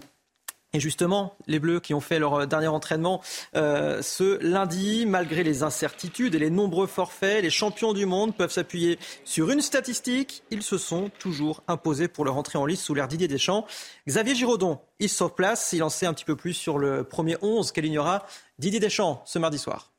Et 0.75 0.79
justement, 0.79 1.38
les 1.45 1.59
Bleus 1.59 1.79
qui 1.79 1.93
ont 1.93 1.99
fait 1.99 2.17
leur 2.17 2.33
euh, 2.33 2.45
dernier 2.47 2.67
entraînement 2.67 3.21
euh, 3.55 4.01
ce 4.01 4.43
lundi, 4.43 5.05
malgré 5.05 5.43
les 5.43 5.62
incertitudes 5.62 6.33
et 6.33 6.39
les 6.39 6.49
nombreux 6.49 6.88
forfaits, 6.88 7.43
les 7.43 7.51
champions 7.51 7.93
du 7.93 8.07
monde 8.07 8.36
peuvent 8.36 8.51
s'appuyer 8.51 8.97
sur 9.23 9.51
une 9.51 9.62
statistique. 9.62 10.43
Ils 10.49 10.63
se 10.63 10.79
sont 10.79 11.12
toujours 11.19 11.62
imposés 11.67 12.07
pour 12.07 12.25
leur 12.25 12.38
entrée 12.38 12.57
en 12.57 12.65
lice 12.65 12.81
sous 12.81 12.95
l'air 12.95 13.07
Didier 13.07 13.27
Deschamps. 13.27 13.67
Xavier 14.07 14.33
Giraudon, 14.33 14.79
il 14.99 15.09
se 15.09 15.23
place. 15.25 15.73
Il 15.73 15.83
en 15.83 15.89
sait 15.89 16.07
un 16.07 16.13
petit 16.13 16.25
peu 16.25 16.36
plus 16.36 16.53
sur 16.53 16.79
le 16.79 17.03
premier 17.03 17.38
11 17.43 17.71
qu'alignera 17.71 18.25
Didier 18.57 18.79
Deschamps 18.79 19.21
ce 19.25 19.38
mardi 19.38 19.59
soir. 19.59 19.93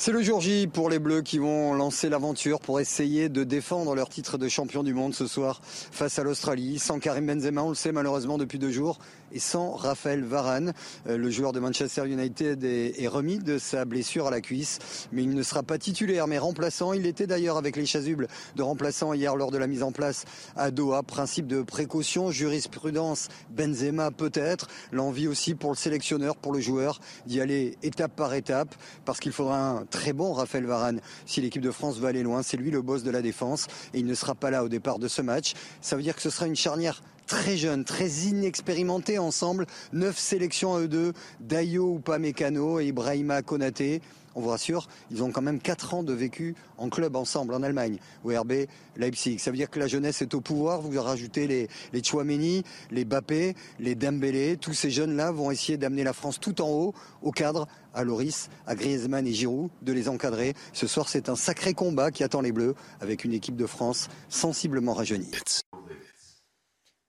C'est 0.00 0.12
le 0.12 0.22
jour 0.22 0.40
J 0.40 0.68
pour 0.68 0.90
les 0.90 1.00
Bleus 1.00 1.22
qui 1.22 1.38
vont 1.38 1.74
lancer 1.74 2.08
l'aventure 2.08 2.60
pour 2.60 2.78
essayer 2.78 3.28
de 3.28 3.42
défendre 3.42 3.96
leur 3.96 4.08
titre 4.08 4.38
de 4.38 4.48
champion 4.48 4.84
du 4.84 4.94
monde 4.94 5.12
ce 5.12 5.26
soir 5.26 5.60
face 5.64 6.20
à 6.20 6.22
l'Australie. 6.22 6.78
Sans 6.78 7.00
Karim 7.00 7.26
Benzema, 7.26 7.64
on 7.64 7.70
le 7.70 7.74
sait 7.74 7.90
malheureusement 7.90 8.38
depuis 8.38 8.60
deux 8.60 8.70
jours, 8.70 9.00
et 9.32 9.38
sans 9.38 9.72
Raphaël 9.72 10.24
Varane. 10.24 10.72
Euh, 11.06 11.16
le 11.16 11.30
joueur 11.30 11.52
de 11.52 11.60
Manchester 11.60 12.06
United 12.06 12.64
est 12.64 13.08
remis 13.08 13.38
de 13.38 13.58
sa 13.58 13.84
blessure 13.84 14.26
à 14.26 14.30
la 14.30 14.40
cuisse, 14.40 14.78
mais 15.12 15.22
il 15.22 15.34
ne 15.34 15.42
sera 15.42 15.62
pas 15.62 15.78
titulaire, 15.78 16.26
mais 16.26 16.38
remplaçant. 16.38 16.92
Il 16.92 17.06
était 17.06 17.26
d'ailleurs 17.26 17.56
avec 17.56 17.76
les 17.76 17.86
chasubles 17.86 18.28
de 18.56 18.62
remplaçant 18.62 19.12
hier 19.12 19.36
lors 19.36 19.50
de 19.50 19.58
la 19.58 19.66
mise 19.66 19.82
en 19.82 19.92
place 19.92 20.24
à 20.56 20.70
Doha. 20.70 21.02
Principe 21.02 21.46
de 21.46 21.62
précaution, 21.62 22.30
jurisprudence, 22.30 23.28
Benzema 23.50 24.10
peut-être. 24.10 24.68
L'envie 24.92 25.28
aussi 25.28 25.54
pour 25.54 25.70
le 25.70 25.76
sélectionneur, 25.76 26.36
pour 26.36 26.52
le 26.52 26.60
joueur, 26.60 27.00
d'y 27.26 27.40
aller 27.40 27.76
étape 27.82 28.14
par 28.14 28.34
étape, 28.34 28.74
parce 29.04 29.20
qu'il 29.20 29.32
faudra 29.32 29.58
un 29.58 29.84
très 29.86 30.12
bon 30.12 30.32
Raphaël 30.32 30.66
Varane 30.66 31.00
si 31.26 31.40
l'équipe 31.40 31.62
de 31.62 31.70
France 31.70 31.98
va 31.98 32.08
aller 32.08 32.22
loin. 32.22 32.42
C'est 32.42 32.56
lui 32.56 32.70
le 32.70 32.82
boss 32.82 33.02
de 33.02 33.10
la 33.10 33.22
défense 33.22 33.66
et 33.94 34.00
il 34.00 34.06
ne 34.06 34.14
sera 34.14 34.34
pas 34.34 34.50
là 34.50 34.64
au 34.64 34.68
départ 34.68 34.98
de 34.98 35.08
ce 35.08 35.22
match. 35.22 35.54
Ça 35.80 35.96
veut 35.96 36.02
dire 36.02 36.16
que 36.16 36.22
ce 36.22 36.30
sera 36.30 36.46
une 36.46 36.56
charnière 36.56 37.02
très 37.28 37.56
jeune, 37.56 37.84
très 37.84 38.08
inexpérimentée 38.08 39.18
ensemble. 39.18 39.66
Neuf 39.92 40.18
sélections 40.18 40.74
à 40.74 40.80
eux 40.80 40.88
deux, 40.88 41.12
Dayo 41.40 42.00
Mécano 42.18 42.80
et 42.80 42.86
Ibrahima 42.86 43.42
Konaté. 43.42 44.00
On 44.34 44.40
vous 44.40 44.48
rassure, 44.48 44.86
ils 45.10 45.22
ont 45.22 45.30
quand 45.30 45.42
même 45.42 45.58
4 45.58 45.94
ans 45.94 46.02
de 46.02 46.12
vécu 46.12 46.54
en 46.76 46.88
club 46.88 47.16
ensemble 47.16 47.54
en 47.54 47.62
Allemagne, 47.62 47.98
au 48.24 48.28
RB 48.28 48.66
Leipzig. 48.96 49.38
Ça 49.38 49.50
veut 49.50 49.56
dire 49.56 49.68
que 49.68 49.80
la 49.80 49.88
jeunesse 49.88 50.22
est 50.22 50.32
au 50.32 50.40
pouvoir. 50.40 50.80
Vous 50.80 51.00
rajoutez 51.00 51.46
les, 51.46 51.68
les 51.92 52.02
Chouameni, 52.02 52.62
les 52.90 53.04
Bappé, 53.04 53.54
les 53.78 53.94
Dembélé. 53.94 54.56
Tous 54.56 54.74
ces 54.74 54.90
jeunes-là 54.90 55.32
vont 55.32 55.50
essayer 55.50 55.76
d'amener 55.76 56.04
la 56.04 56.12
France 56.12 56.38
tout 56.40 56.60
en 56.60 56.68
haut, 56.68 56.94
au 57.20 57.32
cadre, 57.32 57.66
à 57.94 58.04
Loris, 58.04 58.48
à 58.66 58.74
Griezmann 58.74 59.26
et 59.26 59.32
Giroud, 59.32 59.70
de 59.82 59.92
les 59.92 60.08
encadrer. 60.08 60.54
Ce 60.72 60.86
soir, 60.86 61.08
c'est 61.08 61.28
un 61.28 61.36
sacré 61.36 61.74
combat 61.74 62.10
qui 62.10 62.22
attend 62.22 62.40
les 62.40 62.52
Bleus 62.52 62.74
avec 63.00 63.24
une 63.24 63.32
équipe 63.32 63.56
de 63.56 63.66
France 63.66 64.08
sensiblement 64.28 64.94
rajeunie. 64.94 65.30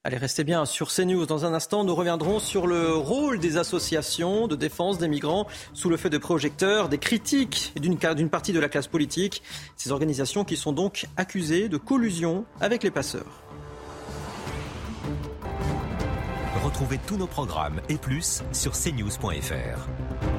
Allez, 0.05 0.15
restez 0.15 0.45
bien 0.45 0.65
sur 0.65 0.93
CNews. 0.93 1.25
Dans 1.25 1.43
un 1.43 1.53
instant, 1.53 1.83
nous 1.83 1.93
reviendrons 1.93 2.39
sur 2.39 2.67
le 2.67 2.93
rôle 2.93 3.37
des 3.37 3.57
associations 3.57 4.47
de 4.47 4.55
défense 4.55 4.97
des 4.97 5.09
migrants 5.09 5.45
sous 5.73 5.89
le 5.89 5.97
feu 5.97 6.09
de 6.09 6.17
projecteurs, 6.17 6.87
des 6.87 6.99
critiques 6.99 7.73
d'une 7.75 8.29
partie 8.29 8.53
de 8.53 8.61
la 8.61 8.69
classe 8.69 8.87
politique. 8.87 9.43
Ces 9.75 9.91
organisations 9.91 10.45
qui 10.45 10.55
sont 10.55 10.71
donc 10.71 11.07
accusées 11.17 11.67
de 11.67 11.75
collusion 11.75 12.45
avec 12.61 12.83
les 12.83 12.91
passeurs. 12.91 13.43
Retrouvez 16.63 16.97
tous 17.05 17.17
nos 17.17 17.27
programmes 17.27 17.81
et 17.89 17.97
plus 17.97 18.41
sur 18.53 18.71
cnews.fr. 18.71 20.38